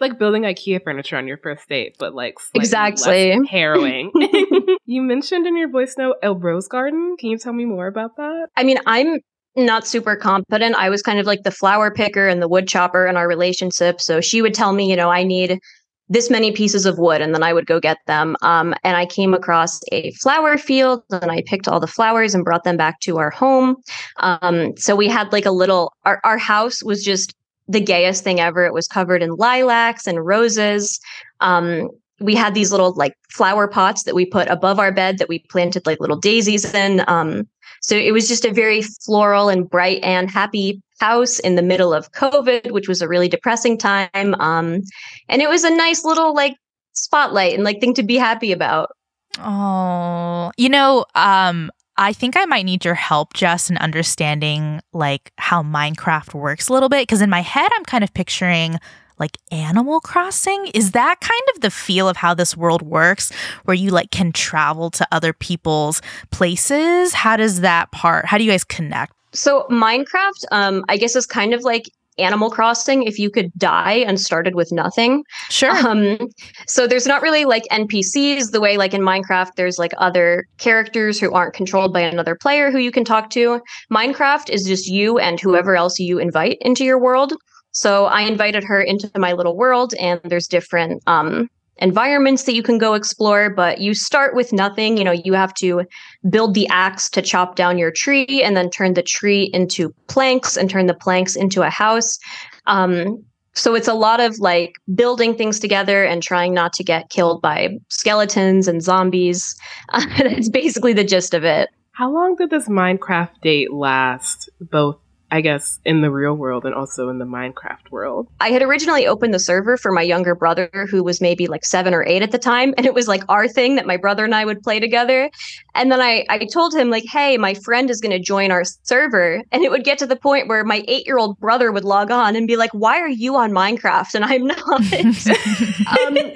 like 0.00 0.18
building 0.18 0.42
IKEA 0.42 0.82
furniture 0.82 1.16
on 1.16 1.26
your 1.26 1.38
first 1.38 1.68
date, 1.68 1.96
but 1.98 2.14
like 2.14 2.36
exactly 2.54 3.38
harrowing. 3.50 4.10
you 4.86 5.02
mentioned 5.02 5.46
in 5.46 5.56
your 5.56 5.70
voice 5.70 5.94
note 5.96 6.16
a 6.22 6.32
rose 6.34 6.68
garden. 6.68 7.16
Can 7.18 7.30
you 7.30 7.38
tell 7.38 7.52
me 7.52 7.64
more 7.64 7.86
about 7.86 8.16
that? 8.16 8.48
I 8.56 8.64
mean, 8.64 8.78
I'm 8.86 9.20
not 9.56 9.86
super 9.86 10.16
competent. 10.16 10.74
I 10.76 10.88
was 10.90 11.02
kind 11.02 11.18
of 11.18 11.26
like 11.26 11.42
the 11.42 11.50
flower 11.50 11.90
picker 11.90 12.26
and 12.26 12.42
the 12.42 12.48
wood 12.48 12.66
chopper 12.66 13.06
in 13.06 13.16
our 13.16 13.28
relationship. 13.28 14.00
So 14.00 14.20
she 14.20 14.42
would 14.42 14.54
tell 14.54 14.72
me, 14.72 14.90
you 14.90 14.96
know, 14.96 15.10
I 15.10 15.22
need 15.22 15.60
this 16.08 16.28
many 16.28 16.52
pieces 16.52 16.84
of 16.84 16.98
wood 16.98 17.22
and 17.22 17.34
then 17.34 17.42
I 17.42 17.52
would 17.52 17.66
go 17.66 17.80
get 17.80 17.98
them. 18.06 18.36
Um, 18.42 18.74
and 18.84 18.96
I 18.96 19.06
came 19.06 19.32
across 19.32 19.80
a 19.90 20.12
flower 20.12 20.58
field 20.58 21.02
and 21.10 21.30
I 21.30 21.42
picked 21.46 21.66
all 21.66 21.80
the 21.80 21.86
flowers 21.86 22.34
and 22.34 22.44
brought 22.44 22.64
them 22.64 22.76
back 22.76 23.00
to 23.00 23.18
our 23.18 23.30
home. 23.30 23.76
Um, 24.18 24.76
so 24.76 24.94
we 24.94 25.08
had 25.08 25.32
like 25.32 25.46
a 25.46 25.50
little, 25.50 25.92
our, 26.04 26.20
our 26.24 26.36
house 26.36 26.82
was 26.82 27.02
just 27.02 27.34
the 27.68 27.80
gayest 27.80 28.24
thing 28.24 28.40
ever. 28.40 28.64
It 28.64 28.74
was 28.74 28.86
covered 28.86 29.22
in 29.22 29.36
lilacs 29.36 30.06
and 30.06 30.24
roses. 30.24 31.00
Um, 31.40 31.90
we 32.20 32.34
had 32.34 32.54
these 32.54 32.70
little 32.70 32.94
like 32.94 33.14
flower 33.30 33.66
pots 33.66 34.04
that 34.04 34.14
we 34.14 34.24
put 34.24 34.48
above 34.48 34.78
our 34.78 34.92
bed 34.92 35.18
that 35.18 35.28
we 35.28 35.40
planted 35.50 35.86
like 35.86 36.00
little 36.00 36.18
daisies 36.18 36.72
in. 36.72 37.02
Um, 37.08 37.48
so 37.80 37.96
it 37.96 38.12
was 38.12 38.28
just 38.28 38.44
a 38.44 38.52
very 38.52 38.82
floral 39.04 39.48
and 39.48 39.68
bright 39.68 40.02
and 40.02 40.30
happy 40.30 40.80
house 41.00 41.38
in 41.40 41.56
the 41.56 41.62
middle 41.62 41.92
of 41.92 42.12
COVID, 42.12 42.70
which 42.70 42.88
was 42.88 43.02
a 43.02 43.08
really 43.08 43.28
depressing 43.28 43.76
time. 43.76 44.08
Um, 44.14 44.80
and 45.28 45.42
it 45.42 45.48
was 45.48 45.64
a 45.64 45.74
nice 45.74 46.04
little 46.04 46.34
like 46.34 46.56
spotlight 46.92 47.54
and 47.54 47.64
like 47.64 47.80
thing 47.80 47.94
to 47.94 48.02
be 48.02 48.16
happy 48.16 48.52
about. 48.52 48.90
Oh, 49.38 50.52
you 50.56 50.68
know, 50.68 51.04
um, 51.14 51.70
I 51.96 52.12
think 52.12 52.36
I 52.36 52.44
might 52.44 52.64
need 52.64 52.84
your 52.84 52.94
help, 52.94 53.34
Jess, 53.34 53.70
in 53.70 53.76
understanding 53.78 54.80
like 54.92 55.32
how 55.38 55.62
Minecraft 55.62 56.34
works 56.34 56.68
a 56.68 56.72
little 56.72 56.88
bit. 56.88 57.02
Because 57.02 57.20
in 57.20 57.30
my 57.30 57.40
head, 57.40 57.70
I'm 57.76 57.84
kind 57.84 58.02
of 58.02 58.12
picturing 58.14 58.78
like 59.18 59.38
Animal 59.52 60.00
Crossing. 60.00 60.66
Is 60.74 60.92
that 60.92 61.20
kind 61.20 61.42
of 61.54 61.60
the 61.60 61.70
feel 61.70 62.08
of 62.08 62.16
how 62.16 62.34
this 62.34 62.56
world 62.56 62.82
works, 62.82 63.32
where 63.64 63.74
you 63.74 63.90
like 63.90 64.10
can 64.10 64.32
travel 64.32 64.90
to 64.90 65.06
other 65.12 65.32
people's 65.32 66.02
places? 66.30 67.14
How 67.14 67.36
does 67.36 67.60
that 67.60 67.92
part? 67.92 68.26
How 68.26 68.38
do 68.38 68.44
you 68.44 68.50
guys 68.50 68.64
connect? 68.64 69.12
So 69.32 69.66
Minecraft, 69.70 70.44
um, 70.50 70.84
I 70.88 70.96
guess, 70.96 71.14
is 71.16 71.26
kind 71.26 71.54
of 71.54 71.62
like 71.62 71.90
Animal 72.18 72.50
Crossing 72.50 73.02
if 73.02 73.18
you 73.18 73.30
could 73.30 73.52
die 73.56 73.94
and 73.94 74.20
started 74.20 74.54
with 74.54 74.70
nothing. 74.72 75.24
Sure. 75.50 75.74
Um, 75.84 76.18
so 76.66 76.86
there's 76.86 77.06
not 77.06 77.22
really 77.22 77.44
like 77.44 77.64
NPCs 77.70 78.52
the 78.52 78.60
way 78.60 78.76
like 78.76 78.94
in 78.94 79.02
Minecraft 79.02 79.50
there's 79.56 79.78
like 79.78 79.92
other 79.98 80.46
characters 80.58 81.20
who 81.20 81.32
aren't 81.32 81.54
controlled 81.54 81.92
by 81.92 82.00
another 82.00 82.34
player 82.34 82.70
who 82.70 82.78
you 82.78 82.90
can 82.90 83.04
talk 83.04 83.30
to. 83.30 83.60
Minecraft 83.92 84.50
is 84.50 84.64
just 84.64 84.86
you 84.86 85.18
and 85.18 85.40
whoever 85.40 85.76
else 85.76 85.98
you 85.98 86.18
invite 86.18 86.58
into 86.60 86.84
your 86.84 86.98
world. 86.98 87.34
So 87.74 88.06
I 88.06 88.22
invited 88.22 88.62
her 88.64 88.80
into 88.80 89.10
my 89.16 89.32
little 89.32 89.56
world, 89.56 89.94
and 89.94 90.20
there's 90.22 90.46
different 90.46 91.02
um, 91.08 91.48
environments 91.78 92.44
that 92.44 92.54
you 92.54 92.62
can 92.62 92.78
go 92.78 92.94
explore, 92.94 93.50
but 93.50 93.80
you 93.80 93.94
start 93.94 94.34
with 94.34 94.52
nothing. 94.52 94.96
You 94.96 95.04
know, 95.04 95.12
you 95.12 95.32
have 95.34 95.54
to 95.54 95.82
build 96.28 96.54
the 96.54 96.68
axe 96.68 97.08
to 97.10 97.22
chop 97.22 97.56
down 97.56 97.78
your 97.78 97.90
tree 97.90 98.42
and 98.42 98.56
then 98.56 98.70
turn 98.70 98.94
the 98.94 99.02
tree 99.02 99.50
into 99.52 99.94
planks 100.06 100.56
and 100.56 100.70
turn 100.70 100.86
the 100.86 100.94
planks 100.94 101.36
into 101.36 101.62
a 101.62 101.70
house. 101.70 102.18
Um, 102.66 103.24
so 103.54 103.74
it's 103.74 103.88
a 103.88 103.94
lot 103.94 104.20
of 104.20 104.38
like 104.40 104.74
building 104.94 105.34
things 105.34 105.60
together 105.60 106.04
and 106.04 106.22
trying 106.22 106.54
not 106.54 106.72
to 106.74 106.84
get 106.84 107.10
killed 107.10 107.40
by 107.40 107.78
skeletons 107.88 108.66
and 108.66 108.82
zombies. 108.82 109.54
That's 109.92 110.48
basically 110.48 110.92
the 110.92 111.04
gist 111.04 111.34
of 111.34 111.44
it. 111.44 111.70
How 111.92 112.12
long 112.12 112.34
did 112.34 112.50
this 112.50 112.68
Minecraft 112.68 113.40
date 113.40 113.72
last, 113.72 114.50
both 114.60 114.98
I 115.30 115.40
guess, 115.40 115.80
in 115.84 116.00
the 116.00 116.10
real 116.10 116.34
world 116.34 116.64
and 116.64 116.74
also 116.74 117.08
in 117.08 117.18
the 117.18 117.24
Minecraft 117.24 117.90
world. 117.90 118.28
I 118.40 118.50
had 118.50 118.62
originally 118.62 119.06
opened 119.06 119.34
the 119.34 119.38
server 119.38 119.76
for 119.76 119.90
my 119.90 120.02
younger 120.02 120.34
brother, 120.34 120.68
who 120.90 121.02
was 121.02 121.20
maybe 121.20 121.46
like 121.46 121.64
seven 121.64 121.92
or 121.92 122.04
eight 122.06 122.22
at 122.22 122.30
the 122.30 122.38
time. 122.38 122.74
And 122.76 122.86
it 122.86 122.94
was 122.94 123.08
like 123.08 123.22
our 123.28 123.48
thing 123.48 123.76
that 123.76 123.86
my 123.86 123.96
brother 123.96 124.24
and 124.24 124.34
I 124.34 124.44
would 124.44 124.62
play 124.62 124.78
together. 124.78 125.30
And 125.74 125.90
then 125.90 126.00
I, 126.00 126.24
I 126.28 126.46
told 126.52 126.74
him, 126.74 126.90
like, 126.90 127.04
hey, 127.04 127.36
my 127.36 127.54
friend 127.54 127.90
is 127.90 128.00
going 128.00 128.12
to 128.12 128.18
join 128.18 128.50
our 128.50 128.64
server. 128.82 129.42
And 129.52 129.64
it 129.64 129.70
would 129.70 129.84
get 129.84 129.98
to 129.98 130.06
the 130.06 130.16
point 130.16 130.48
where 130.48 130.64
my 130.64 130.84
eight 130.88 131.06
year 131.06 131.18
old 131.18 131.38
brother 131.38 131.72
would 131.72 131.84
log 131.84 132.10
on 132.10 132.36
and 132.36 132.46
be 132.46 132.56
like, 132.56 132.70
why 132.72 133.00
are 133.00 133.08
you 133.08 133.36
on 133.36 133.50
Minecraft? 133.50 134.14
And 134.14 134.24
I'm 134.24 134.46
not. 134.46 134.58
um, 136.00 136.32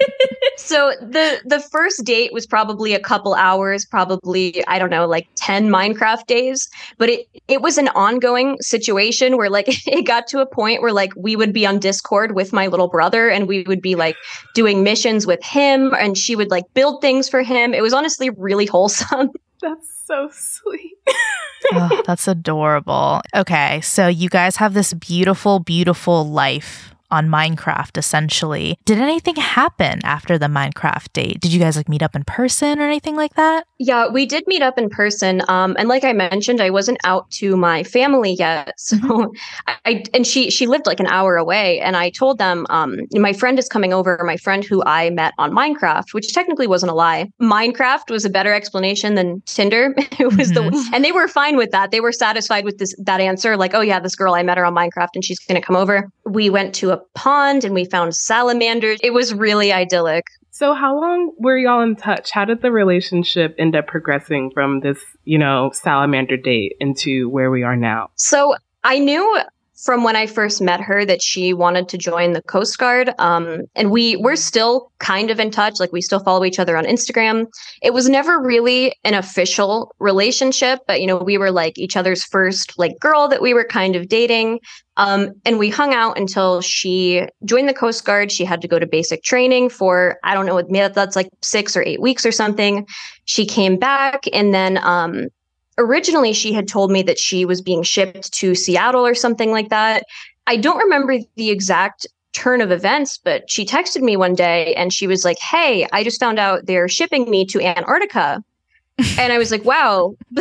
so 0.57 0.93
the 1.01 1.41
the 1.45 1.59
first 1.71 2.03
date 2.03 2.33
was 2.33 2.45
probably 2.45 2.93
a 2.93 2.99
couple 2.99 3.33
hours, 3.33 3.85
probably, 3.85 4.65
I 4.67 4.79
don't 4.79 4.89
know, 4.89 5.07
like 5.07 5.27
10 5.35 5.69
Minecraft 5.69 6.25
days. 6.25 6.69
But 6.97 7.09
it, 7.09 7.27
it 7.47 7.61
was 7.61 7.77
an 7.77 7.87
ongoing 7.89 8.57
situation 8.61 9.19
situation 9.19 9.37
where 9.37 9.49
like 9.49 9.67
it 9.87 10.05
got 10.05 10.27
to 10.27 10.39
a 10.39 10.45
point 10.45 10.81
where 10.81 10.93
like 10.93 11.11
we 11.15 11.35
would 11.35 11.53
be 11.53 11.65
on 11.65 11.79
Discord 11.79 12.35
with 12.35 12.53
my 12.53 12.67
little 12.67 12.87
brother 12.87 13.29
and 13.29 13.47
we 13.47 13.63
would 13.63 13.81
be 13.81 13.95
like 13.95 14.15
doing 14.53 14.83
missions 14.83 15.27
with 15.27 15.43
him 15.43 15.93
and 15.93 16.17
she 16.17 16.35
would 16.35 16.49
like 16.49 16.63
build 16.73 17.01
things 17.01 17.29
for 17.29 17.41
him. 17.41 17.73
It 17.73 17.81
was 17.81 17.93
honestly 17.93 18.29
really 18.31 18.65
wholesome. 18.65 19.28
That's 19.61 19.89
so 20.05 20.29
sweet. 20.31 20.97
oh, 21.73 22.01
that's 22.05 22.27
adorable. 22.27 23.21
Okay, 23.35 23.81
so 23.81 24.07
you 24.07 24.29
guys 24.29 24.55
have 24.57 24.73
this 24.73 24.93
beautiful, 24.93 25.59
beautiful 25.59 26.27
life 26.27 26.88
on 27.11 27.27
Minecraft 27.27 27.97
essentially. 27.97 28.77
Did 28.85 28.99
anything 28.99 29.35
happen 29.35 29.99
after 30.03 30.37
the 30.37 30.47
Minecraft 30.47 31.11
date? 31.13 31.39
Did 31.39 31.53
you 31.53 31.59
guys 31.59 31.75
like 31.75 31.89
meet 31.89 32.01
up 32.01 32.15
in 32.15 32.23
person 32.23 32.79
or 32.79 32.83
anything 32.83 33.15
like 33.15 33.35
that? 33.35 33.65
Yeah, 33.77 34.07
we 34.09 34.25
did 34.25 34.45
meet 34.47 34.61
up 34.61 34.77
in 34.77 34.89
person. 34.89 35.41
Um, 35.47 35.75
and 35.79 35.87
like 35.87 36.03
I 36.03 36.13
mentioned, 36.13 36.61
I 36.61 36.69
wasn't 36.69 36.97
out 37.03 37.29
to 37.31 37.55
my 37.55 37.83
family 37.83 38.33
yet. 38.33 38.73
So 38.89 38.97
mm-hmm. 38.97 39.77
I, 39.85 40.03
and 40.15 40.25
she 40.25 40.49
she 40.49 40.65
lived 40.65 40.87
like 40.87 40.99
an 40.99 41.05
hour 41.05 41.37
away. 41.37 41.79
And 41.79 41.95
I 41.95 42.09
told 42.09 42.39
them, 42.39 42.65
um, 42.71 43.01
my 43.13 43.33
friend 43.33 43.59
is 43.59 43.69
coming 43.69 43.93
over, 43.93 44.19
my 44.25 44.35
friend 44.37 44.63
who 44.63 44.81
I 44.83 45.11
met 45.11 45.35
on 45.37 45.51
Minecraft, 45.51 46.11
which 46.13 46.33
technically 46.33 46.65
wasn't 46.65 46.91
a 46.91 46.95
lie. 46.95 47.31
Minecraft 47.39 48.09
was 48.09 48.25
a 48.25 48.31
better 48.31 48.51
explanation 48.51 49.13
than 49.13 49.41
Tinder. 49.45 49.93
it 49.97 50.35
was 50.35 50.51
mm-hmm. 50.51 50.69
the 50.71 50.89
and 50.91 51.05
they 51.05 51.11
were 51.11 51.27
fine 51.27 51.55
with 51.55 51.69
that. 51.69 51.91
They 51.91 51.99
were 51.99 52.11
satisfied 52.11 52.65
with 52.65 52.79
this 52.79 52.95
that 52.97 53.21
answer, 53.21 53.57
like, 53.57 53.75
oh 53.75 53.81
yeah, 53.81 53.99
this 53.99 54.15
girl 54.15 54.33
I 54.33 54.41
met 54.41 54.57
her 54.57 54.65
on 54.65 54.73
Minecraft 54.73 55.09
and 55.13 55.23
she's 55.23 55.39
gonna 55.39 55.61
come 55.61 55.75
over. 55.75 56.09
We 56.29 56.49
went 56.49 56.75
to 56.75 56.91
a 56.91 56.97
pond 57.15 57.63
and 57.63 57.73
we 57.73 57.85
found 57.85 58.15
salamanders. 58.15 58.99
It 59.03 59.13
was 59.13 59.33
really 59.33 59.73
idyllic. 59.73 60.25
So, 60.51 60.73
how 60.73 60.99
long 60.99 61.31
were 61.37 61.57
y'all 61.57 61.81
in 61.81 61.95
touch? 61.95 62.31
How 62.31 62.43
did 62.43 62.61
the 62.61 62.71
relationship 62.71 63.55
end 63.57 63.75
up 63.75 63.87
progressing 63.87 64.51
from 64.53 64.81
this, 64.81 64.99
you 65.23 65.37
know, 65.37 65.71
salamander 65.73 66.37
date 66.37 66.75
into 66.79 67.29
where 67.29 67.49
we 67.49 67.63
are 67.63 67.77
now? 67.77 68.09
So, 68.15 68.55
I 68.83 68.99
knew 68.99 69.39
from 69.81 70.03
when 70.03 70.15
I 70.15 70.25
first 70.25 70.61
met 70.61 70.81
her 70.81 71.05
that 71.05 71.21
she 71.21 71.53
wanted 71.53 71.87
to 71.89 71.97
join 71.97 72.33
the 72.33 72.41
Coast 72.41 72.77
Guard. 72.77 73.11
Um, 73.17 73.61
and 73.75 73.91
we 73.91 74.17
we're 74.17 74.35
still 74.35 74.91
kind 74.99 75.31
of 75.31 75.39
in 75.39 75.51
touch. 75.51 75.79
Like 75.79 75.93
we 75.93 76.01
still 76.01 76.19
follow 76.19 76.43
each 76.43 76.59
other 76.59 76.75
on 76.75 76.83
Instagram. 76.83 77.47
It 77.81 77.93
was 77.93 78.09
never 78.09 78.39
really 78.41 78.93
an 79.05 79.13
official 79.13 79.95
relationship, 79.99 80.79
but 80.85 80.99
you 80.99 81.07
know, 81.07 81.17
we 81.17 81.37
were 81.37 81.51
like 81.51 81.77
each 81.77 81.95
other's 81.95 82.25
first 82.25 82.77
like 82.77 82.99
girl 82.99 83.29
that 83.29 83.41
we 83.41 83.53
were 83.53 83.63
kind 83.63 83.95
of 83.95 84.09
dating. 84.09 84.59
Um, 84.97 85.31
and 85.45 85.57
we 85.57 85.69
hung 85.69 85.93
out 85.93 86.19
until 86.19 86.59
she 86.59 87.25
joined 87.45 87.69
the 87.69 87.73
Coast 87.73 88.03
Guard. 88.03 88.33
She 88.33 88.43
had 88.43 88.61
to 88.61 88.67
go 88.67 88.79
to 88.79 88.85
basic 88.85 89.23
training 89.23 89.69
for, 89.69 90.17
I 90.25 90.33
don't 90.33 90.45
know, 90.45 90.61
that's 90.89 91.15
like 91.15 91.29
six 91.41 91.77
or 91.77 91.83
eight 91.83 92.01
weeks 92.01 92.25
or 92.25 92.33
something. 92.33 92.85
She 93.23 93.45
came 93.45 93.77
back 93.77 94.25
and 94.33 94.53
then 94.53 94.77
um, 94.79 95.29
originally 95.79 96.33
she 96.33 96.53
had 96.53 96.67
told 96.67 96.91
me 96.91 97.01
that 97.03 97.17
she 97.17 97.45
was 97.45 97.61
being 97.61 97.81
shipped 97.81 98.31
to 98.33 98.53
Seattle 98.53 99.05
or 99.05 99.15
something 99.15 99.51
like 99.51 99.69
that. 99.69 100.03
I 100.45 100.57
don't 100.57 100.77
remember 100.77 101.17
the 101.35 101.49
exact 101.49 102.05
turn 102.33 102.61
of 102.61 102.71
events, 102.71 103.17
but 103.17 103.49
she 103.49 103.65
texted 103.65 104.01
me 104.01 104.15
one 104.15 104.35
day 104.35 104.75
and 104.75 104.93
she 104.93 105.07
was 105.07 105.25
like, 105.25 105.39
Hey, 105.39 105.87
I 105.91 106.03
just 106.03 106.19
found 106.19 106.37
out 106.37 106.65
they're 106.65 106.87
shipping 106.87 107.29
me 107.29 107.45
to 107.45 107.61
Antarctica. 107.61 108.43
and 109.17 109.31
I 109.31 109.37
was 109.37 109.49
like, 109.49 109.63
wow, 109.63 110.13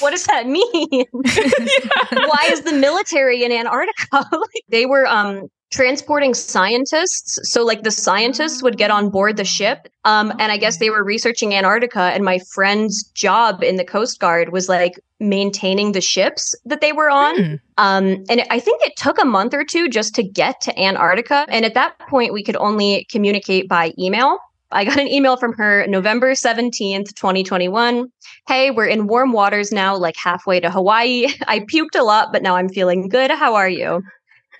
what 0.00 0.10
does 0.10 0.24
that 0.26 0.46
mean? 0.46 0.64
Why 1.12 2.48
is 2.50 2.62
the 2.62 2.72
military 2.72 3.42
in 3.42 3.50
Antarctica? 3.50 4.24
they 4.68 4.86
were 4.86 5.06
um, 5.06 5.50
transporting 5.70 6.34
scientists. 6.34 7.38
So, 7.42 7.64
like, 7.64 7.82
the 7.82 7.90
scientists 7.90 8.62
would 8.62 8.78
get 8.78 8.90
on 8.90 9.10
board 9.10 9.36
the 9.36 9.44
ship. 9.44 9.88
Um, 10.04 10.32
and 10.38 10.50
I 10.50 10.56
guess 10.56 10.78
they 10.78 10.90
were 10.90 11.04
researching 11.04 11.54
Antarctica. 11.54 12.10
And 12.14 12.24
my 12.24 12.38
friend's 12.54 13.04
job 13.14 13.62
in 13.62 13.76
the 13.76 13.84
Coast 13.84 14.18
Guard 14.20 14.50
was 14.52 14.68
like 14.68 14.98
maintaining 15.20 15.92
the 15.92 16.00
ships 16.00 16.54
that 16.64 16.80
they 16.80 16.92
were 16.92 17.10
on. 17.10 17.36
Hmm. 17.36 17.54
Um, 17.76 18.24
and 18.28 18.44
I 18.50 18.60
think 18.60 18.80
it 18.86 18.96
took 18.96 19.20
a 19.20 19.26
month 19.26 19.52
or 19.52 19.64
two 19.64 19.88
just 19.88 20.14
to 20.14 20.22
get 20.22 20.60
to 20.62 20.78
Antarctica. 20.78 21.46
And 21.48 21.64
at 21.64 21.74
that 21.74 21.98
point, 21.98 22.32
we 22.32 22.42
could 22.42 22.56
only 22.56 23.06
communicate 23.10 23.68
by 23.68 23.92
email. 23.98 24.38
I 24.70 24.84
got 24.84 24.98
an 24.98 25.08
email 25.08 25.36
from 25.36 25.54
her 25.54 25.86
November 25.86 26.32
17th, 26.32 27.14
2021. 27.14 28.08
Hey, 28.46 28.70
we're 28.70 28.86
in 28.86 29.06
warm 29.06 29.32
waters 29.32 29.72
now, 29.72 29.96
like 29.96 30.14
halfway 30.22 30.60
to 30.60 30.70
Hawaii. 30.70 31.28
I 31.48 31.60
puked 31.60 31.98
a 31.98 32.02
lot, 32.02 32.32
but 32.32 32.42
now 32.42 32.56
I'm 32.56 32.68
feeling 32.68 33.08
good. 33.08 33.30
How 33.30 33.54
are 33.54 33.68
you? 33.68 34.02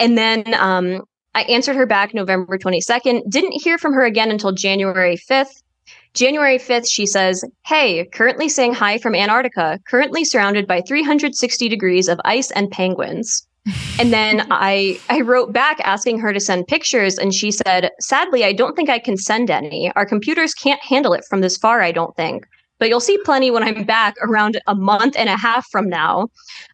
And 0.01 0.17
then 0.17 0.55
um, 0.55 1.03
I 1.35 1.43
answered 1.43 1.77
her 1.77 1.87
back 1.87 2.15
November 2.15 2.59
22nd. 2.59 3.23
Didn't 3.29 3.53
hear 3.63 3.79
from 3.79 3.93
her 3.93 4.05
again 4.05 4.31
until 4.31 4.53
January 4.53 5.17
5th. 5.17 5.63
January 6.15 6.59
5th, 6.59 6.89
she 6.89 7.07
says, 7.07 7.45
Hey, 7.67 8.07
currently 8.13 8.49
saying 8.49 8.75
hi 8.75 8.99
from 8.99 9.15
Antarctica, 9.15 9.79
currently 9.89 10.25
surrounded 10.25 10.67
by 10.67 10.81
360 10.81 11.69
degrees 11.69 12.09
of 12.09 12.21
ice 12.25 12.51
and 12.53 12.71
penguins. 12.71 13.47
and 14.01 14.13
then 14.13 14.47
I 14.51 14.99
I 15.11 15.21
wrote 15.21 15.53
back 15.53 15.79
asking 15.85 16.21
her 16.21 16.33
to 16.33 16.41
send 16.41 16.69
pictures 16.69 17.19
and 17.19 17.35
she 17.35 17.51
said, 17.51 17.91
"Sadly, 18.01 18.43
I 18.43 18.55
don't 18.55 18.75
think 18.75 18.89
I 18.89 18.99
can 18.99 19.19
send 19.19 19.51
any. 19.51 19.93
Our 19.95 20.07
computers 20.07 20.55
can't 20.55 20.81
handle 20.83 21.13
it 21.13 21.25
from 21.29 21.43
this 21.43 21.59
far, 21.59 21.83
I 21.83 21.93
don't 21.93 22.17
think 22.17 22.47
but 22.79 22.89
you'll 22.89 23.01
see 23.01 23.19
plenty 23.25 23.51
when 23.51 23.63
I'm 23.63 23.85
back 23.85 24.15
around 24.23 24.61
a 24.67 24.75
month 24.75 25.17
and 25.19 25.29
a 25.29 25.37
half 25.37 25.67
from 25.71 25.89
now. 25.89 26.29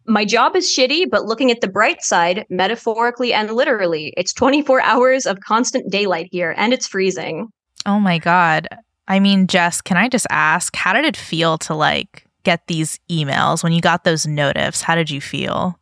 My 0.05 0.25
job 0.25 0.55
is 0.55 0.65
shitty, 0.65 1.09
but 1.09 1.25
looking 1.25 1.51
at 1.51 1.61
the 1.61 1.67
bright 1.67 2.03
side, 2.03 2.45
metaphorically 2.49 3.33
and 3.33 3.51
literally, 3.51 4.13
it's 4.17 4.33
24 4.33 4.81
hours 4.81 5.25
of 5.25 5.39
constant 5.39 5.91
daylight 5.91 6.29
here 6.31 6.53
and 6.57 6.73
it's 6.73 6.87
freezing. 6.87 7.49
Oh 7.85 7.99
my 7.99 8.17
God. 8.17 8.67
I 9.07 9.19
mean, 9.19 9.47
Jess, 9.47 9.81
can 9.81 9.97
I 9.97 10.09
just 10.09 10.27
ask, 10.29 10.75
how 10.75 10.93
did 10.93 11.05
it 11.05 11.17
feel 11.17 11.57
to 11.59 11.75
like 11.75 12.25
get 12.43 12.67
these 12.67 12.99
emails 13.09 13.63
when 13.63 13.73
you 13.73 13.81
got 13.81 14.03
those 14.03 14.25
notifs? 14.25 14.81
How 14.81 14.95
did 14.95 15.09
you 15.09 15.21
feel? 15.21 15.79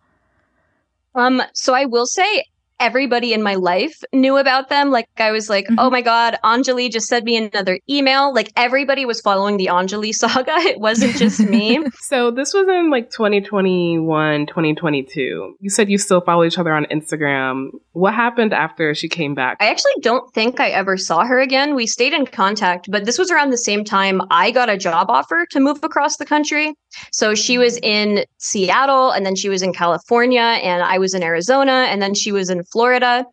Um, 1.15 1.41
so 1.53 1.73
I 1.73 1.85
will 1.85 2.05
say 2.05 2.43
everybody 2.79 3.33
in 3.33 3.41
my 3.43 3.55
life 3.55 4.01
knew 4.13 4.37
about 4.37 4.69
them. 4.69 4.91
Like 4.91 5.07
I 5.17 5.31
was 5.31 5.49
like, 5.49 5.65
mm-hmm. 5.65 5.79
oh 5.79 5.89
my 5.89 6.01
God, 6.01 6.37
Anjali 6.43 6.91
just 6.91 7.07
sent 7.07 7.25
me 7.25 7.37
another 7.37 7.79
email. 7.89 8.33
Like 8.33 8.51
everybody 8.55 9.05
was 9.05 9.21
following 9.21 9.57
the 9.57 9.67
Anjali 9.67 10.13
saga. 10.13 10.55
It 10.57 10.79
wasn't 10.79 11.15
just 11.15 11.39
me. 11.39 11.79
so 12.01 12.31
this 12.31 12.53
was 12.53 12.67
in 12.67 12.89
like 12.89 13.09
2021, 13.11 14.47
2022. 14.47 15.55
You 15.59 15.69
said 15.69 15.89
you 15.89 15.97
still 15.97 16.21
follow 16.21 16.43
each 16.43 16.57
other 16.57 16.73
on 16.73 16.85
Instagram. 16.85 17.69
What 17.91 18.13
happened 18.13 18.53
after 18.53 18.93
she 18.95 19.09
came 19.09 19.35
back? 19.35 19.57
I 19.59 19.69
actually 19.69 19.93
don't 20.01 20.33
think 20.33 20.59
I 20.59 20.69
ever 20.69 20.97
saw 20.97 21.25
her 21.25 21.39
again. 21.39 21.75
We 21.75 21.87
stayed 21.87 22.13
in 22.13 22.25
contact, 22.25 22.89
but 22.89 23.05
this 23.05 23.17
was 23.17 23.31
around 23.31 23.51
the 23.51 23.57
same 23.57 23.83
time 23.83 24.21
I 24.31 24.51
got 24.51 24.69
a 24.69 24.77
job 24.77 25.09
offer 25.09 25.45
to 25.51 25.59
move 25.59 25.79
across 25.83 26.17
the 26.17 26.25
country. 26.25 26.73
So 27.11 27.35
she 27.35 27.57
was 27.57 27.77
in 27.83 28.25
Seattle 28.37 29.11
and 29.11 29.25
then 29.25 29.35
she 29.35 29.49
was 29.49 29.61
in 29.61 29.73
California 29.73 30.41
and 30.41 30.83
I 30.83 30.97
was 30.97 31.13
in 31.13 31.23
Arizona 31.23 31.87
and 31.89 32.01
then 32.01 32.13
she 32.13 32.31
was 32.31 32.49
in 32.49 32.63
Florida. 32.63 33.25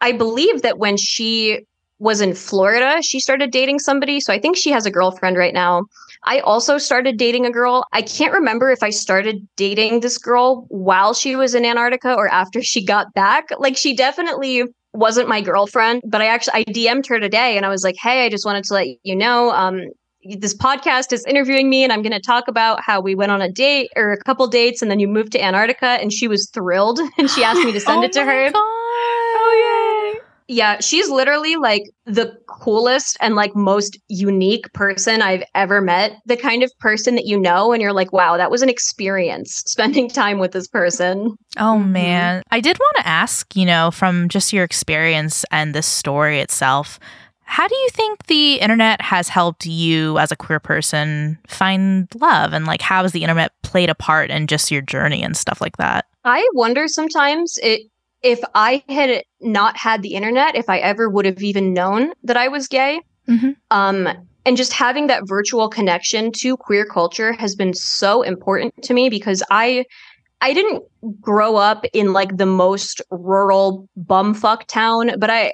I 0.00 0.12
believe 0.12 0.62
that 0.62 0.78
when 0.78 0.96
she 0.96 1.66
was 1.98 2.20
in 2.20 2.34
Florida, 2.34 3.02
she 3.02 3.20
started 3.20 3.50
dating 3.50 3.78
somebody. 3.78 4.20
So 4.20 4.32
I 4.32 4.40
think 4.40 4.56
she 4.56 4.70
has 4.70 4.86
a 4.86 4.90
girlfriend 4.90 5.36
right 5.36 5.52
now. 5.52 5.84
I 6.24 6.40
also 6.40 6.78
started 6.78 7.16
dating 7.16 7.46
a 7.46 7.50
girl. 7.50 7.84
I 7.92 8.02
can't 8.02 8.32
remember 8.32 8.70
if 8.70 8.82
I 8.82 8.90
started 8.90 9.46
dating 9.56 10.00
this 10.00 10.18
girl 10.18 10.66
while 10.68 11.14
she 11.14 11.36
was 11.36 11.54
in 11.54 11.64
Antarctica 11.64 12.14
or 12.14 12.28
after 12.28 12.62
she 12.70 12.84
got 12.84 13.12
back. 13.14 13.48
Like 13.58 13.76
she 13.76 13.94
definitely 13.94 14.64
wasn't 14.92 15.28
my 15.28 15.40
girlfriend, 15.40 16.02
but 16.04 16.20
I 16.20 16.26
actually 16.26 16.54
I 16.54 16.64
DM'd 16.64 17.06
her 17.06 17.20
today 17.20 17.56
and 17.56 17.64
I 17.64 17.68
was 17.68 17.84
like, 17.84 17.96
"Hey, 17.96 18.24
I 18.24 18.28
just 18.28 18.44
wanted 18.44 18.64
to 18.64 18.74
let 18.74 18.88
you 19.04 19.14
know 19.14 19.50
um 19.52 19.82
this 20.22 20.54
podcast 20.54 21.12
is 21.12 21.24
interviewing 21.24 21.70
me 21.70 21.82
and 21.82 21.92
I'm 21.92 22.02
going 22.02 22.12
to 22.12 22.20
talk 22.20 22.48
about 22.48 22.80
how 22.82 23.00
we 23.00 23.14
went 23.14 23.32
on 23.32 23.40
a 23.40 23.50
date 23.50 23.90
or 23.96 24.12
a 24.12 24.18
couple 24.18 24.46
dates 24.46 24.82
and 24.82 24.90
then 24.90 25.00
you 25.00 25.08
moved 25.08 25.32
to 25.32 25.42
Antarctica. 25.42 25.98
And 26.00 26.12
she 26.12 26.28
was 26.28 26.50
thrilled 26.52 27.00
and 27.18 27.30
she 27.30 27.42
asked 27.42 27.64
me 27.64 27.72
to 27.72 27.80
send 27.80 27.98
oh 28.02 28.04
it 28.04 28.12
to 28.12 28.24
her. 28.24 28.50
God. 28.50 28.52
Oh, 28.56 30.14
yay. 30.16 30.20
Yeah, 30.52 30.80
she's 30.80 31.08
literally 31.08 31.54
like 31.54 31.84
the 32.06 32.36
coolest 32.48 33.16
and 33.20 33.36
like 33.36 33.54
most 33.54 33.96
unique 34.08 34.70
person 34.72 35.22
I've 35.22 35.44
ever 35.54 35.80
met. 35.80 36.16
The 36.26 36.36
kind 36.36 36.64
of 36.64 36.72
person 36.80 37.14
that 37.14 37.24
you 37.24 37.38
know 37.38 37.72
and 37.72 37.80
you're 37.80 37.92
like, 37.92 38.12
wow, 38.12 38.36
that 38.36 38.50
was 38.50 38.60
an 38.60 38.68
experience 38.68 39.62
spending 39.66 40.08
time 40.08 40.40
with 40.40 40.50
this 40.50 40.66
person. 40.66 41.36
Oh 41.56 41.78
mm-hmm. 41.78 41.92
man. 41.92 42.42
I 42.50 42.60
did 42.60 42.78
want 42.78 42.96
to 42.96 43.06
ask, 43.06 43.54
you 43.54 43.64
know, 43.64 43.92
from 43.92 44.28
just 44.28 44.52
your 44.52 44.64
experience 44.64 45.44
and 45.52 45.72
this 45.72 45.86
story 45.86 46.40
itself, 46.40 46.98
how 47.50 47.66
do 47.66 47.74
you 47.74 47.88
think 47.90 48.26
the 48.26 48.60
internet 48.60 49.02
has 49.02 49.28
helped 49.28 49.66
you 49.66 50.18
as 50.18 50.30
a 50.30 50.36
queer 50.36 50.60
person 50.60 51.36
find 51.48 52.06
love? 52.14 52.52
And 52.52 52.64
like, 52.64 52.80
how 52.80 53.02
has 53.02 53.10
the 53.10 53.24
internet 53.24 53.50
played 53.64 53.90
a 53.90 53.94
part 53.94 54.30
in 54.30 54.46
just 54.46 54.70
your 54.70 54.82
journey 54.82 55.20
and 55.20 55.36
stuff 55.36 55.60
like 55.60 55.76
that? 55.76 56.06
I 56.24 56.48
wonder 56.52 56.86
sometimes 56.86 57.58
it 57.60 57.90
if 58.22 58.38
I 58.54 58.84
had 58.88 59.24
not 59.40 59.76
had 59.76 60.02
the 60.02 60.14
internet, 60.14 60.54
if 60.54 60.68
I 60.68 60.78
ever 60.78 61.10
would 61.10 61.24
have 61.24 61.42
even 61.42 61.74
known 61.74 62.12
that 62.22 62.36
I 62.36 62.46
was 62.46 62.68
gay. 62.68 63.00
Mhm. 63.28 63.56
Um, 63.72 64.08
and 64.46 64.56
just 64.56 64.72
having 64.72 65.08
that 65.08 65.24
virtual 65.26 65.68
connection 65.68 66.30
to 66.36 66.56
queer 66.56 66.84
culture 66.86 67.32
has 67.32 67.56
been 67.56 67.74
so 67.74 68.22
important 68.22 68.80
to 68.84 68.94
me 68.94 69.08
because 69.08 69.42
I 69.50 69.86
I 70.40 70.54
didn't 70.54 70.84
grow 71.20 71.56
up 71.56 71.84
in 71.92 72.12
like 72.12 72.36
the 72.36 72.46
most 72.46 73.02
rural 73.10 73.88
bumfuck 73.98 74.66
town, 74.68 75.12
but 75.18 75.30
I 75.30 75.52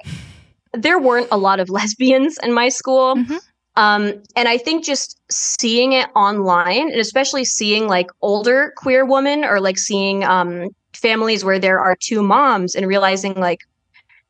there 0.81 0.99
weren't 0.99 1.27
a 1.31 1.37
lot 1.37 1.59
of 1.59 1.69
lesbians 1.77 2.37
in 2.43 2.53
my 2.53 2.69
school. 2.69 3.15
Um, 3.75 4.23
and 4.35 4.47
I 4.47 4.57
think 4.57 4.83
just 4.83 5.21
seeing 5.29 5.93
it 5.93 6.09
online 6.15 6.89
and 6.89 6.99
especially 6.99 7.45
seeing 7.45 7.87
like 7.87 8.07
older 8.21 8.73
queer 8.75 9.05
women 9.05 9.45
or 9.45 9.61
like 9.61 9.77
seeing 9.77 10.23
um, 10.23 10.69
families 10.93 11.45
where 11.45 11.59
there 11.59 11.79
are 11.79 11.95
two 11.99 12.23
moms 12.23 12.73
and 12.73 12.87
realizing 12.87 13.35
like 13.35 13.59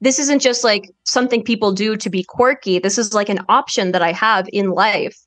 this 0.02 0.20
isn't 0.20 0.42
just 0.42 0.66
like 0.66 0.92
something 1.06 1.44
people 1.44 1.72
do 1.72 1.96
to 1.96 2.10
be 2.10 2.24
quirky. 2.24 2.78
This 2.78 2.98
is 2.98 3.14
like 3.14 3.30
an 3.30 3.40
option 3.48 3.94
that 3.94 4.02
I 4.02 4.12
have 4.12 4.48
in 4.52 4.72
life. 4.72 5.18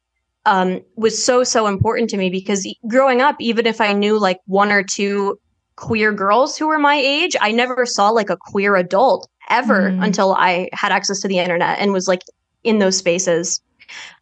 Um, 0.46 0.80
was 0.96 1.22
so 1.22 1.44
so 1.44 1.66
important 1.66 2.08
to 2.10 2.16
me 2.16 2.30
because 2.30 2.66
growing 2.88 3.20
up, 3.20 3.36
even 3.40 3.66
if 3.66 3.80
I 3.80 3.92
knew 3.92 4.18
like 4.18 4.38
one 4.46 4.70
or 4.72 4.82
two 4.82 5.38
queer 5.76 6.12
girls 6.12 6.56
who 6.56 6.68
were 6.68 6.78
my 6.78 6.96
age, 6.96 7.36
I 7.40 7.52
never 7.52 7.84
saw 7.84 8.10
like 8.10 8.30
a 8.30 8.38
queer 8.38 8.76
adult 8.76 9.28
ever 9.50 9.90
Mm. 9.90 10.04
until 10.04 10.34
I 10.34 10.68
had 10.72 10.92
access 10.92 11.20
to 11.20 11.28
the 11.28 11.38
internet 11.38 11.78
and 11.78 11.92
was 11.92 12.08
like 12.08 12.22
in 12.64 12.78
those 12.78 12.96
spaces. 12.96 13.60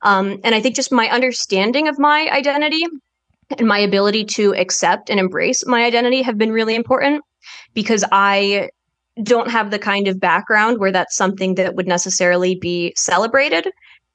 Um, 0.03 0.41
and 0.45 0.55
I 0.55 0.61
think 0.61 0.75
just 0.75 0.91
my 0.91 1.09
understanding 1.09 1.89
of 1.89 1.99
my 1.99 2.29
identity 2.33 2.85
and 3.59 3.69
my 3.69 3.79
ability 3.79 4.25
to 4.25 4.55
accept 4.55 5.11
and 5.11 5.21
embrace 5.21 5.67
my 5.67 5.85
identity 5.85 6.23
have 6.23 6.39
been 6.39 6.53
really 6.53 6.75
important 6.75 7.23
because 7.75 8.05
I 8.13 8.71
don't 9.23 9.51
have 9.51 9.71
the 9.71 9.79
kind 9.79 10.07
of 10.09 10.21
background 10.21 10.79
where 10.79 10.93
that's 10.93 11.17
something 11.17 11.57
that 11.57 11.75
would 11.75 11.89
necessarily 11.89 12.55
be 12.55 12.93
celebrated. 12.97 13.69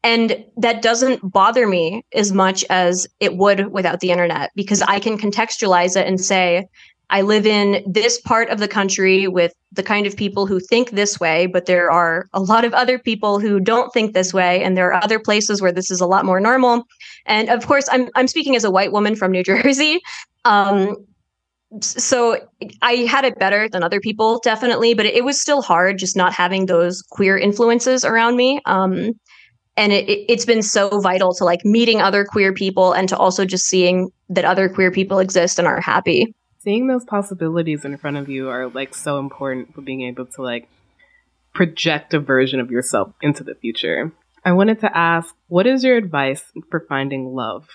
And 0.04 0.44
that 0.58 0.82
doesn't 0.82 1.20
bother 1.32 1.68
me 1.68 2.04
as 2.14 2.32
much 2.34 2.66
as 2.70 3.08
it 3.20 3.38
would 3.38 3.72
without 3.72 4.02
the 4.02 4.12
internet 4.12 4.52
because 4.56 4.82
I 4.82 5.00
can 5.00 5.18
contextualize 5.18 5.96
it 5.96 6.08
and 6.08 6.20
say, 6.20 6.68
I 7.10 7.22
live 7.22 7.46
in 7.46 7.84
this 7.86 8.20
part 8.22 8.50
of 8.50 8.60
the 8.60 8.68
country 8.68 9.28
with 9.28 9.54
the 9.72 9.84
kind 9.84 10.08
of 10.08 10.16
people 10.16 10.48
who 10.48 10.60
think 10.60 10.92
this 10.92 11.20
way, 11.20 11.46
but 11.46 11.66
there 11.66 11.92
are 11.92 12.28
a 12.34 12.40
lot 12.40 12.66
of 12.66 12.74
other 12.74 12.98
people 12.98 13.40
who 13.40 13.60
don't 13.60 13.94
think 13.94 14.14
this 14.14 14.34
way, 14.34 14.64
and 14.64 14.78
there 14.78 14.92
are 14.92 15.04
other 15.04 15.20
places 15.20 15.62
where 15.62 15.72
this 15.72 15.92
is 15.92 16.02
a 16.02 16.08
lot 16.08 16.26
more 16.26 16.40
normal. 16.40 16.84
And 17.26 17.50
of 17.50 17.68
course, 17.68 17.88
I'm 17.92 18.10
I'm 18.16 18.28
speaking 18.28 18.56
as 18.56 18.64
a 18.64 18.72
white 18.72 18.92
woman 18.92 19.16
from 19.16 19.32
New 19.32 19.44
Jersey. 19.52 20.02
Um, 20.46 20.96
so 21.82 22.38
I 22.82 22.94
had 23.10 23.26
it 23.26 23.40
better 23.40 23.68
than 23.68 23.84
other 23.84 24.00
people, 24.00 24.40
definitely, 24.44 24.94
but 24.94 25.06
it 25.06 25.24
was 25.24 25.40
still 25.40 25.62
hard 25.62 25.98
just 25.98 26.16
not 26.16 26.34
having 26.34 26.68
those 26.68 27.02
queer 27.02 27.38
influences 27.38 28.06
around 28.06 28.36
me. 28.36 28.62
Um, 28.66 29.14
and 29.76 29.92
it, 29.92 30.08
it's 30.08 30.46
been 30.46 30.62
so 30.62 31.00
vital 31.00 31.34
to 31.34 31.44
like 31.44 31.66
meeting 31.66 32.00
other 32.00 32.26
queer 32.26 32.54
people 32.54 32.94
and 32.94 33.10
to 33.10 33.18
also 33.18 33.44
just 33.44 33.66
seeing 33.66 34.12
that 34.30 34.46
other 34.46 34.70
queer 34.70 34.92
people 34.92 35.20
exist 35.20 35.58
and 35.58 35.68
are 35.68 35.82
happy. 35.82 36.34
Seeing 36.64 36.88
those 36.88 37.04
possibilities 37.04 37.84
in 37.84 37.98
front 37.98 38.16
of 38.16 38.30
you 38.30 38.48
are 38.48 38.70
like 38.70 38.96
so 38.96 39.20
important 39.20 39.76
for 39.76 39.82
being 39.82 40.04
able 40.04 40.26
to 40.28 40.42
like 40.42 40.70
project 41.54 42.14
a 42.14 42.22
version 42.22 42.62
of 42.62 42.72
yourself 42.72 43.14
into 43.22 43.44
the 43.44 43.54
future. 43.54 44.14
I 44.46 44.54
wanted 44.54 44.80
to 44.80 44.98
ask, 44.98 45.36
what 45.50 45.68
is 45.68 45.84
your 45.84 45.98
advice 45.98 46.42
for 46.72 46.86
finding 46.88 47.36
love, 47.36 47.68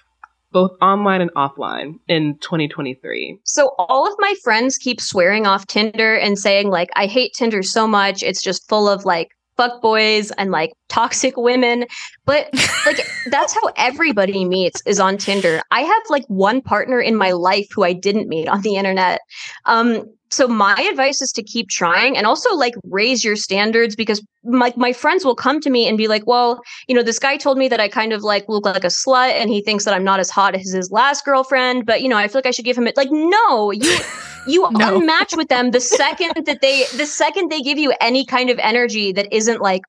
both 0.52 0.70
online 0.80 1.20
and 1.20 1.30
offline, 1.34 1.98
in 2.08 2.38
2023? 2.38 3.40
So 3.44 3.74
all 3.78 4.10
of 4.10 4.14
my 4.18 4.32
friends 4.42 4.78
keep 4.78 5.02
swearing 5.02 5.46
off 5.46 5.66
Tinder 5.66 6.14
and 6.16 6.38
saying 6.38 6.70
like 6.70 6.88
I 6.96 7.08
hate 7.08 7.34
Tinder 7.34 7.62
so 7.62 7.86
much. 7.86 8.22
It's 8.22 8.42
just 8.42 8.70
full 8.70 8.88
of 8.88 9.04
like 9.04 9.28
fuck 9.58 9.82
boys 9.82 10.30
and 10.32 10.50
like 10.50 10.72
toxic 10.88 11.36
women. 11.36 11.84
But 12.24 12.48
like 12.86 13.06
that's 13.26 13.52
how 13.52 13.70
everybody 13.76 14.46
meets 14.46 14.80
is 14.86 14.98
on 14.98 15.18
Tinder. 15.18 15.60
I 15.70 15.82
have 15.82 16.02
like 16.08 16.24
one 16.28 16.62
partner 16.62 17.00
in 17.00 17.16
my 17.16 17.32
life 17.32 17.68
who 17.74 17.84
I 17.84 17.92
didn't 17.92 18.28
meet 18.28 18.48
on 18.48 18.62
the 18.62 18.76
internet. 18.76 19.20
Um 19.66 20.04
so 20.30 20.46
my 20.46 20.74
advice 20.90 21.22
is 21.22 21.32
to 21.32 21.42
keep 21.42 21.68
trying 21.68 22.16
and 22.16 22.26
also 22.26 22.54
like 22.54 22.74
raise 22.84 23.24
your 23.24 23.36
standards 23.36 23.96
because 23.96 24.22
my 24.44 24.72
my 24.76 24.92
friends 24.92 25.24
will 25.24 25.34
come 25.34 25.60
to 25.60 25.70
me 25.70 25.88
and 25.88 25.96
be 25.96 26.08
like, 26.08 26.26
"Well, 26.26 26.60
you 26.86 26.94
know, 26.94 27.02
this 27.02 27.18
guy 27.18 27.36
told 27.36 27.58
me 27.58 27.68
that 27.68 27.80
I 27.80 27.88
kind 27.88 28.12
of 28.12 28.22
like 28.22 28.48
look 28.48 28.64
like 28.64 28.84
a 28.84 28.88
slut 28.88 29.32
and 29.32 29.50
he 29.50 29.62
thinks 29.62 29.84
that 29.84 29.94
I'm 29.94 30.04
not 30.04 30.20
as 30.20 30.30
hot 30.30 30.54
as 30.54 30.70
his 30.70 30.90
last 30.90 31.24
girlfriend, 31.24 31.86
but 31.86 32.02
you 32.02 32.08
know, 32.08 32.16
I 32.16 32.28
feel 32.28 32.38
like 32.38 32.46
I 32.46 32.50
should 32.50 32.64
give 32.64 32.78
him 32.78 32.86
it." 32.86 32.96
Like, 32.96 33.10
no, 33.10 33.70
you 33.70 33.98
you 34.46 34.64
unmatch 34.64 35.36
with 35.36 35.48
them 35.48 35.70
the 35.70 35.80
second 35.80 36.32
that 36.46 36.60
they 36.60 36.84
the 36.96 37.06
second 37.06 37.50
they 37.50 37.60
give 37.60 37.78
you 37.78 37.92
any 38.00 38.24
kind 38.24 38.50
of 38.50 38.58
energy 38.60 39.12
that 39.12 39.32
isn't 39.32 39.60
like 39.60 39.82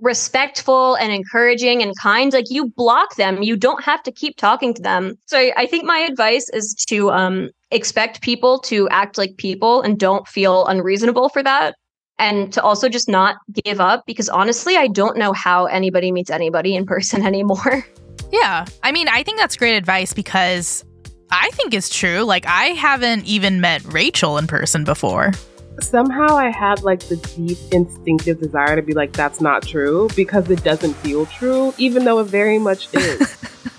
respectful 0.00 0.94
and 0.96 1.10
encouraging 1.10 1.82
and 1.82 1.94
kind 1.98 2.32
like 2.32 2.50
you 2.50 2.68
block 2.76 3.16
them 3.16 3.42
you 3.42 3.56
don't 3.56 3.82
have 3.82 4.02
to 4.02 4.12
keep 4.12 4.36
talking 4.36 4.74
to 4.74 4.82
them 4.82 5.14
so 5.24 5.38
i, 5.38 5.52
I 5.56 5.66
think 5.66 5.84
my 5.84 5.98
advice 5.98 6.50
is 6.50 6.74
to 6.88 7.10
um 7.10 7.50
expect 7.70 8.20
people 8.22 8.58
to 8.60 8.88
act 8.90 9.18
like 9.18 9.36
people 9.36 9.82
and 9.82 9.98
don't 9.98 10.26
feel 10.28 10.66
unreasonable 10.66 11.28
for 11.28 11.42
that 11.42 11.74
and 12.18 12.52
to 12.52 12.62
also 12.62 12.88
just 12.88 13.08
not 13.08 13.36
give 13.64 13.80
up 13.80 14.04
because 14.06 14.28
honestly 14.28 14.76
i 14.76 14.86
don't 14.86 15.16
know 15.16 15.32
how 15.32 15.66
anybody 15.66 16.12
meets 16.12 16.30
anybody 16.30 16.74
in 16.76 16.86
person 16.86 17.26
anymore 17.26 17.84
Yeah. 18.32 18.66
I 18.82 18.92
mean, 18.92 19.08
I 19.08 19.22
think 19.22 19.38
that's 19.38 19.56
great 19.56 19.76
advice 19.76 20.12
because 20.12 20.84
I 21.30 21.50
think 21.52 21.74
it's 21.74 21.88
true. 21.88 22.22
Like, 22.22 22.46
I 22.46 22.66
haven't 22.66 23.24
even 23.24 23.60
met 23.60 23.82
Rachelle 23.82 24.38
in 24.38 24.46
person 24.46 24.84
before. 24.84 25.32
Somehow 25.80 26.36
I 26.36 26.50
had 26.50 26.82
like 26.82 27.00
the 27.08 27.16
deep 27.16 27.58
instinctive 27.72 28.40
desire 28.40 28.76
to 28.76 28.82
be 28.82 28.94
like, 28.94 29.12
that's 29.12 29.40
not 29.40 29.62
true 29.62 30.08
because 30.16 30.50
it 30.50 30.64
doesn't 30.64 30.94
feel 30.94 31.26
true, 31.26 31.74
even 31.78 32.04
though 32.04 32.18
it 32.18 32.24
very 32.24 32.58
much 32.58 32.92
is. 32.94 33.36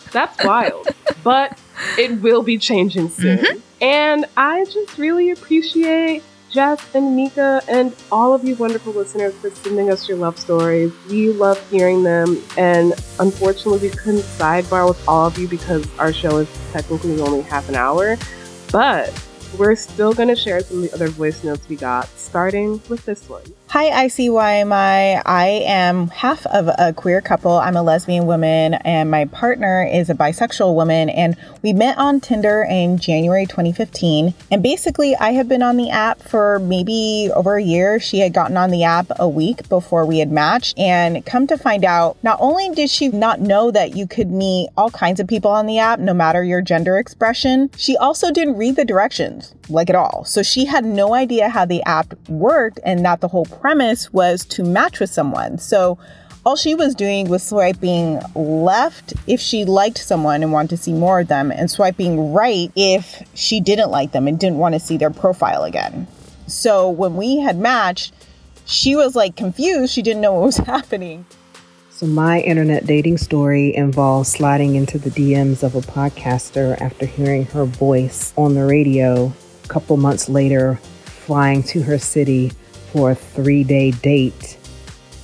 that's 0.12 0.43
wild. 0.45 0.88
But 1.23 1.60
it 1.97 2.21
will 2.21 2.43
be 2.43 2.58
changing 2.58 3.10
soon. 3.10 3.39
Mm-hmm. 3.39 3.60
And 3.82 4.26
I 4.36 4.66
just 4.66 4.98
really 4.98 5.32
appreciate 5.32 6.24
Jeff 6.50 6.96
and 6.96 7.16
Mika 7.16 7.62
and 7.68 7.96
all 8.12 8.34
of 8.34 8.44
you 8.44 8.56
wonderful 8.56 8.94
listeners 8.94 9.36
for 9.36 9.50
sending 9.50 9.92
us 9.92 10.08
your 10.08 10.18
love 10.18 10.40
stories. 10.40 10.92
We 11.10 11.30
love 11.32 11.60
hearing 11.70 12.04
them. 12.04 12.42
And 12.58 12.94
unfortunately, 13.20 13.90
we 13.90 13.96
couldn't 13.96 14.22
sidebar 14.22 14.88
with 14.88 15.08
all 15.08 15.28
of 15.28 15.38
you 15.38 15.48
because 15.48 15.86
our 16.00 16.13
show 16.13 16.38
is 16.38 16.72
technically 16.72 17.20
only 17.22 17.42
half 17.42 17.70
an 17.70 17.76
hour. 17.76 18.18
But 18.72 19.13
we're 19.58 19.76
still 19.76 20.13
going 20.13 20.30
to 20.30 20.36
share 20.36 20.62
some 20.62 20.78
of 20.78 20.84
the 20.84 20.94
other 20.94 21.08
voice 21.08 21.44
notes 21.44 21.68
we 21.70 21.76
got, 21.76 22.08
starting 22.18 22.82
with 22.90 23.06
this 23.06 23.28
one. 23.30 23.44
Hi, 23.70 24.08
ICYMI. 24.08 25.24
I 25.26 25.48
am 25.66 26.08
half 26.08 26.46
of 26.46 26.70
a 26.80 26.94
queer 26.94 27.20
couple. 27.20 27.52
I'm 27.52 27.76
a 27.76 27.84
lesbian 27.84 28.26
woman, 28.26 28.76
and 28.76 29.12
my 29.12 29.26
partner 29.26 29.86
is 29.86 30.10
a 30.10 30.16
bisexual 30.16 30.74
woman. 30.74 31.10
And 31.10 31.36
we 31.64 31.74
met 31.74 31.98
on 31.98 32.22
Tinder 32.22 32.66
in 32.70 32.98
January 32.98 33.46
2015. 33.46 34.34
And 34.50 34.64
basically, 34.64 35.18
I 35.18 35.32
have 35.32 35.50
been 35.50 35.62
on 35.62 35.76
the 35.76 35.90
app 35.90 36.22
for 36.24 36.60
maybe 36.60 37.30
over 37.36 37.58
a 37.58 37.62
year. 37.62 38.00
She 38.00 38.20
had 38.20 38.34
gotten 38.34 38.56
on 38.56 38.72
the 38.72 38.86
app 38.86 39.12
a 39.20 39.28
week 39.28 39.68
before 39.68 40.06
we 40.06 40.20
had 40.20 40.32
matched. 40.32 40.80
And 40.80 41.26
come 41.26 41.46
to 41.48 41.58
find 41.58 41.84
out, 41.84 42.16
not 42.24 42.38
only 42.40 42.70
did 42.70 42.90
she 42.90 43.10
not 43.10 43.42
know 43.42 43.70
that 43.72 43.98
you 43.98 44.08
could 44.08 44.32
meet 44.32 44.70
all 44.78 44.92
kinds 44.92 45.20
of 45.20 45.28
people 45.28 45.52
on 45.52 45.66
the 45.66 45.78
app, 45.78 46.00
no 46.00 46.14
matter 46.14 46.42
your 46.42 46.62
gender 46.62 46.98
expression, 46.98 47.70
she 47.76 47.98
also 47.98 48.32
didn't 48.32 48.56
read 48.56 48.78
the 48.78 48.86
directions 48.86 49.54
like 49.70 49.90
at 49.90 49.96
all. 49.96 50.24
So 50.26 50.44
she 50.44 50.66
had 50.66 50.86
no 50.86 51.14
idea 51.14 51.50
how 51.50 51.66
the 51.66 51.84
app 51.84 52.14
worked 52.30 52.80
and 52.84 53.04
that 53.06 53.22
the 53.22 53.28
whole 53.28 53.46
premise 53.58 54.12
was 54.13 54.46
to 54.46 54.63
match 54.63 55.00
with 55.00 55.10
someone. 55.10 55.58
So 55.58 55.98
all 56.46 56.56
she 56.56 56.76
was 56.76 56.96
doing 56.96 57.28
was 57.28 57.43
swiping 57.43 58.22
left 58.34 59.13
if 59.27 59.42
she 59.42 59.65
liked 59.65 59.98
someone 59.98 60.44
and 60.44 60.54
wanted 60.54 60.69
to 60.69 60.77
see 60.77 60.94
more 60.94 61.19
of 61.19 61.27
them, 61.27 61.52
and 61.52 61.69
swiping 61.69 62.32
right 62.32 62.71
if 62.75 63.21
she 63.34 63.60
didn't 63.60 63.92
like 63.92 64.13
them 64.13 64.27
and 64.27 64.40
didn't 64.40 64.58
want 64.58 64.73
to 64.73 64.79
see 64.79 64.98
their 64.98 65.10
profile 65.10 65.63
again. 65.63 66.08
So 66.48 66.90
when 66.90 67.17
we 67.17 67.40
had 67.40 67.58
matched, 67.58 68.13
she 68.65 68.96
was 68.96 69.15
like 69.15 69.36
confused. 69.36 69.94
She 69.94 70.02
didn't 70.02 70.21
know 70.21 70.34
what 70.34 70.46
was 70.46 70.58
happening. 70.75 71.25
So, 71.90 72.06
my 72.06 72.42
internet 72.42 72.86
dating 72.86 73.17
story 73.17 73.75
involves 73.75 74.29
sliding 74.29 74.75
into 74.75 75.00
the 75.00 75.10
DMs 75.10 75.63
of 75.63 75.73
a 75.73 75.82
podcaster 75.82 76.79
after 76.79 77.08
hearing 77.08 77.46
her 77.48 77.65
voice 77.65 78.34
on 78.38 78.54
the 78.54 78.65
radio. 78.65 79.34
A 79.63 79.67
couple 79.67 79.98
months 79.98 80.29
later, 80.29 80.75
flying 81.06 81.63
to 81.63 81.82
her 81.82 81.98
city 81.98 82.52
for 82.92 83.12
a 83.12 83.15
three 83.15 83.63
day 83.63 83.92
date. 83.92 84.58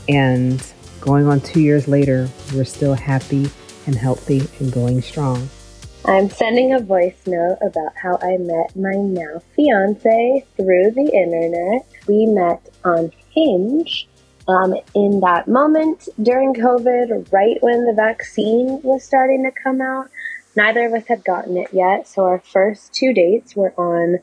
And 0.10 0.66
going 1.02 1.28
on 1.28 1.42
two 1.42 1.62
years 1.62 1.88
later, 1.88 2.30
we're 2.54 2.66
still 2.66 2.94
happy 2.94 3.50
and 3.86 3.96
healthy 3.96 4.48
and 4.60 4.72
going 4.72 5.02
strong. 5.02 5.50
I'm 6.06 6.30
sending 6.30 6.74
a 6.74 6.80
voice 6.80 7.16
note 7.26 7.60
about 7.62 7.96
how 7.96 8.20
I 8.22 8.38
met 8.38 8.76
my 8.76 8.94
now 8.96 9.42
fiance 9.56 10.46
through 10.58 10.92
the 10.92 11.10
internet. 11.14 11.88
We 12.08 12.26
met 12.26 12.70
on 12.84 13.12
Hinge 13.30 14.08
um, 14.48 14.76
in 14.94 15.22
that 15.22 15.48
moment 15.48 16.10
during 16.22 16.54
COVID, 16.54 17.32
right 17.32 17.58
when 17.62 17.86
the 17.86 17.94
vaccine 17.94 18.82
was 18.84 19.04
starting 19.04 19.44
to 19.44 19.52
come 19.52 19.82
out, 19.82 20.10
neither 20.56 20.86
of 20.86 20.94
us 20.94 21.08
had 21.08 21.24
gotten 21.24 21.56
it 21.56 21.70
yet. 21.72 22.08
So 22.08 22.26
our 22.26 22.40
first 22.40 22.94
two 22.94 23.14
dates 23.14 23.56
were 23.56 23.74
on 23.78 24.20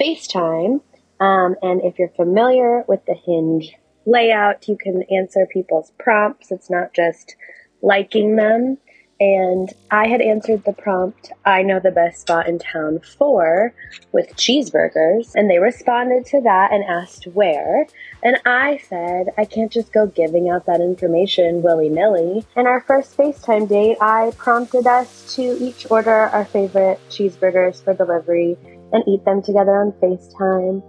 FaceTime. 0.00 0.80
Um, 1.20 1.56
and 1.62 1.82
if 1.82 1.98
you're 1.98 2.10
familiar 2.10 2.84
with 2.86 3.04
the 3.06 3.14
Hinge 3.14 3.72
layout, 4.06 4.68
you 4.68 4.76
can 4.76 5.02
answer 5.10 5.46
people's 5.52 5.92
prompts. 5.98 6.50
It's 6.50 6.70
not 6.70 6.94
just 6.94 7.36
liking 7.82 8.36
them 8.36 8.78
and 9.20 9.72
I 9.90 10.06
had 10.06 10.20
answered 10.20 10.64
the 10.64 10.72
prompt, 10.72 11.32
I 11.44 11.62
know 11.62 11.80
the 11.80 11.90
best 11.90 12.20
spot 12.20 12.48
in 12.48 12.58
town 12.60 13.00
for, 13.00 13.74
with 14.12 14.36
cheeseburgers. 14.36 15.32
And 15.34 15.50
they 15.50 15.58
responded 15.58 16.24
to 16.26 16.40
that 16.42 16.72
and 16.72 16.84
asked 16.84 17.26
where. 17.26 17.86
And 18.22 18.38
I 18.46 18.78
said, 18.88 19.30
I 19.36 19.44
can't 19.44 19.72
just 19.72 19.92
go 19.92 20.06
giving 20.06 20.48
out 20.48 20.66
that 20.66 20.80
information 20.80 21.62
willy 21.62 21.88
nilly. 21.88 22.46
In 22.56 22.66
our 22.68 22.80
first 22.82 23.16
FaceTime 23.16 23.68
date, 23.68 23.98
I 24.00 24.32
prompted 24.36 24.86
us 24.86 25.34
to 25.34 25.42
each 25.42 25.90
order 25.90 26.10
our 26.10 26.44
favorite 26.44 27.00
cheeseburgers 27.10 27.82
for 27.82 27.94
delivery 27.94 28.56
and 28.92 29.02
eat 29.08 29.24
them 29.24 29.42
together 29.42 29.80
on 29.80 29.92
FaceTime. 30.00 30.82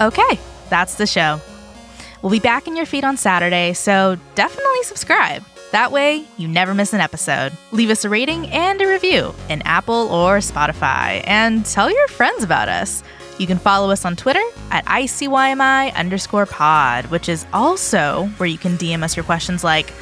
Okay, 0.00 0.38
that's 0.68 0.96
the 0.96 1.06
show. 1.06 1.40
We'll 2.20 2.32
be 2.32 2.40
back 2.40 2.66
in 2.66 2.76
your 2.76 2.86
feed 2.86 3.04
on 3.04 3.16
Saturday, 3.16 3.72
so 3.72 4.16
definitely 4.34 4.82
subscribe. 4.82 5.42
That 5.72 5.90
way, 5.90 6.24
you 6.36 6.48
never 6.48 6.74
miss 6.74 6.92
an 6.92 7.00
episode. 7.00 7.52
Leave 7.72 7.90
us 7.90 8.04
a 8.04 8.08
rating 8.08 8.46
and 8.48 8.80
a 8.80 8.86
review 8.86 9.34
in 9.48 9.62
Apple 9.62 10.08
or 10.08 10.38
Spotify, 10.38 11.22
and 11.26 11.64
tell 11.64 11.90
your 11.90 12.08
friends 12.08 12.44
about 12.44 12.68
us. 12.68 13.02
You 13.38 13.46
can 13.46 13.58
follow 13.58 13.90
us 13.90 14.04
on 14.04 14.16
Twitter 14.16 14.42
at 14.70 14.84
ICYMI 14.86 15.94
underscore 15.94 16.46
pod, 16.46 17.06
which 17.06 17.28
is 17.28 17.46
also 17.52 18.26
where 18.38 18.48
you 18.48 18.58
can 18.58 18.78
DM 18.78 19.02
us 19.02 19.16
your 19.16 19.24
questions 19.24 19.62
like, 19.62 19.92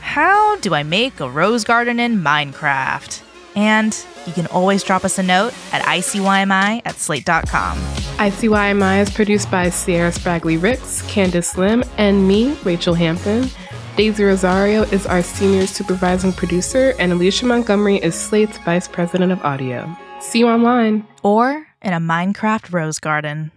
How 0.00 0.56
do 0.56 0.74
I 0.74 0.82
make 0.82 1.20
a 1.20 1.30
rose 1.30 1.64
garden 1.64 2.00
in 2.00 2.22
Minecraft? 2.22 3.22
And 3.56 3.92
you 4.28 4.34
can 4.34 4.46
always 4.48 4.84
drop 4.84 5.04
us 5.04 5.18
a 5.18 5.22
note 5.22 5.52
at 5.72 5.82
ICYMI 5.82 6.82
at 6.84 6.96
slate.com. 6.96 7.78
ICYMI 8.18 9.00
is 9.00 9.10
produced 9.10 9.50
by 9.50 9.70
Sierra 9.70 10.10
Spragley 10.10 10.62
Ricks, 10.62 11.02
Candice 11.02 11.56
Lim, 11.56 11.82
and 11.96 12.28
me, 12.28 12.54
Rachelle 12.56 12.96
Hampton. 12.96 13.48
Daisy 13.96 14.22
Rosario 14.22 14.82
is 14.82 15.06
our 15.06 15.22
senior 15.22 15.66
supervising 15.66 16.32
producer, 16.32 16.94
and 17.00 17.10
Alicia 17.10 17.46
Montgomery 17.46 17.96
is 17.96 18.14
Slate's 18.14 18.58
vice 18.58 18.86
president 18.86 19.32
of 19.32 19.42
audio. 19.42 19.92
See 20.20 20.38
you 20.40 20.48
online. 20.48 21.06
Or 21.24 21.66
in 21.82 21.92
a 21.92 21.98
Minecraft 21.98 22.72
rose 22.72 23.00
garden. 23.00 23.50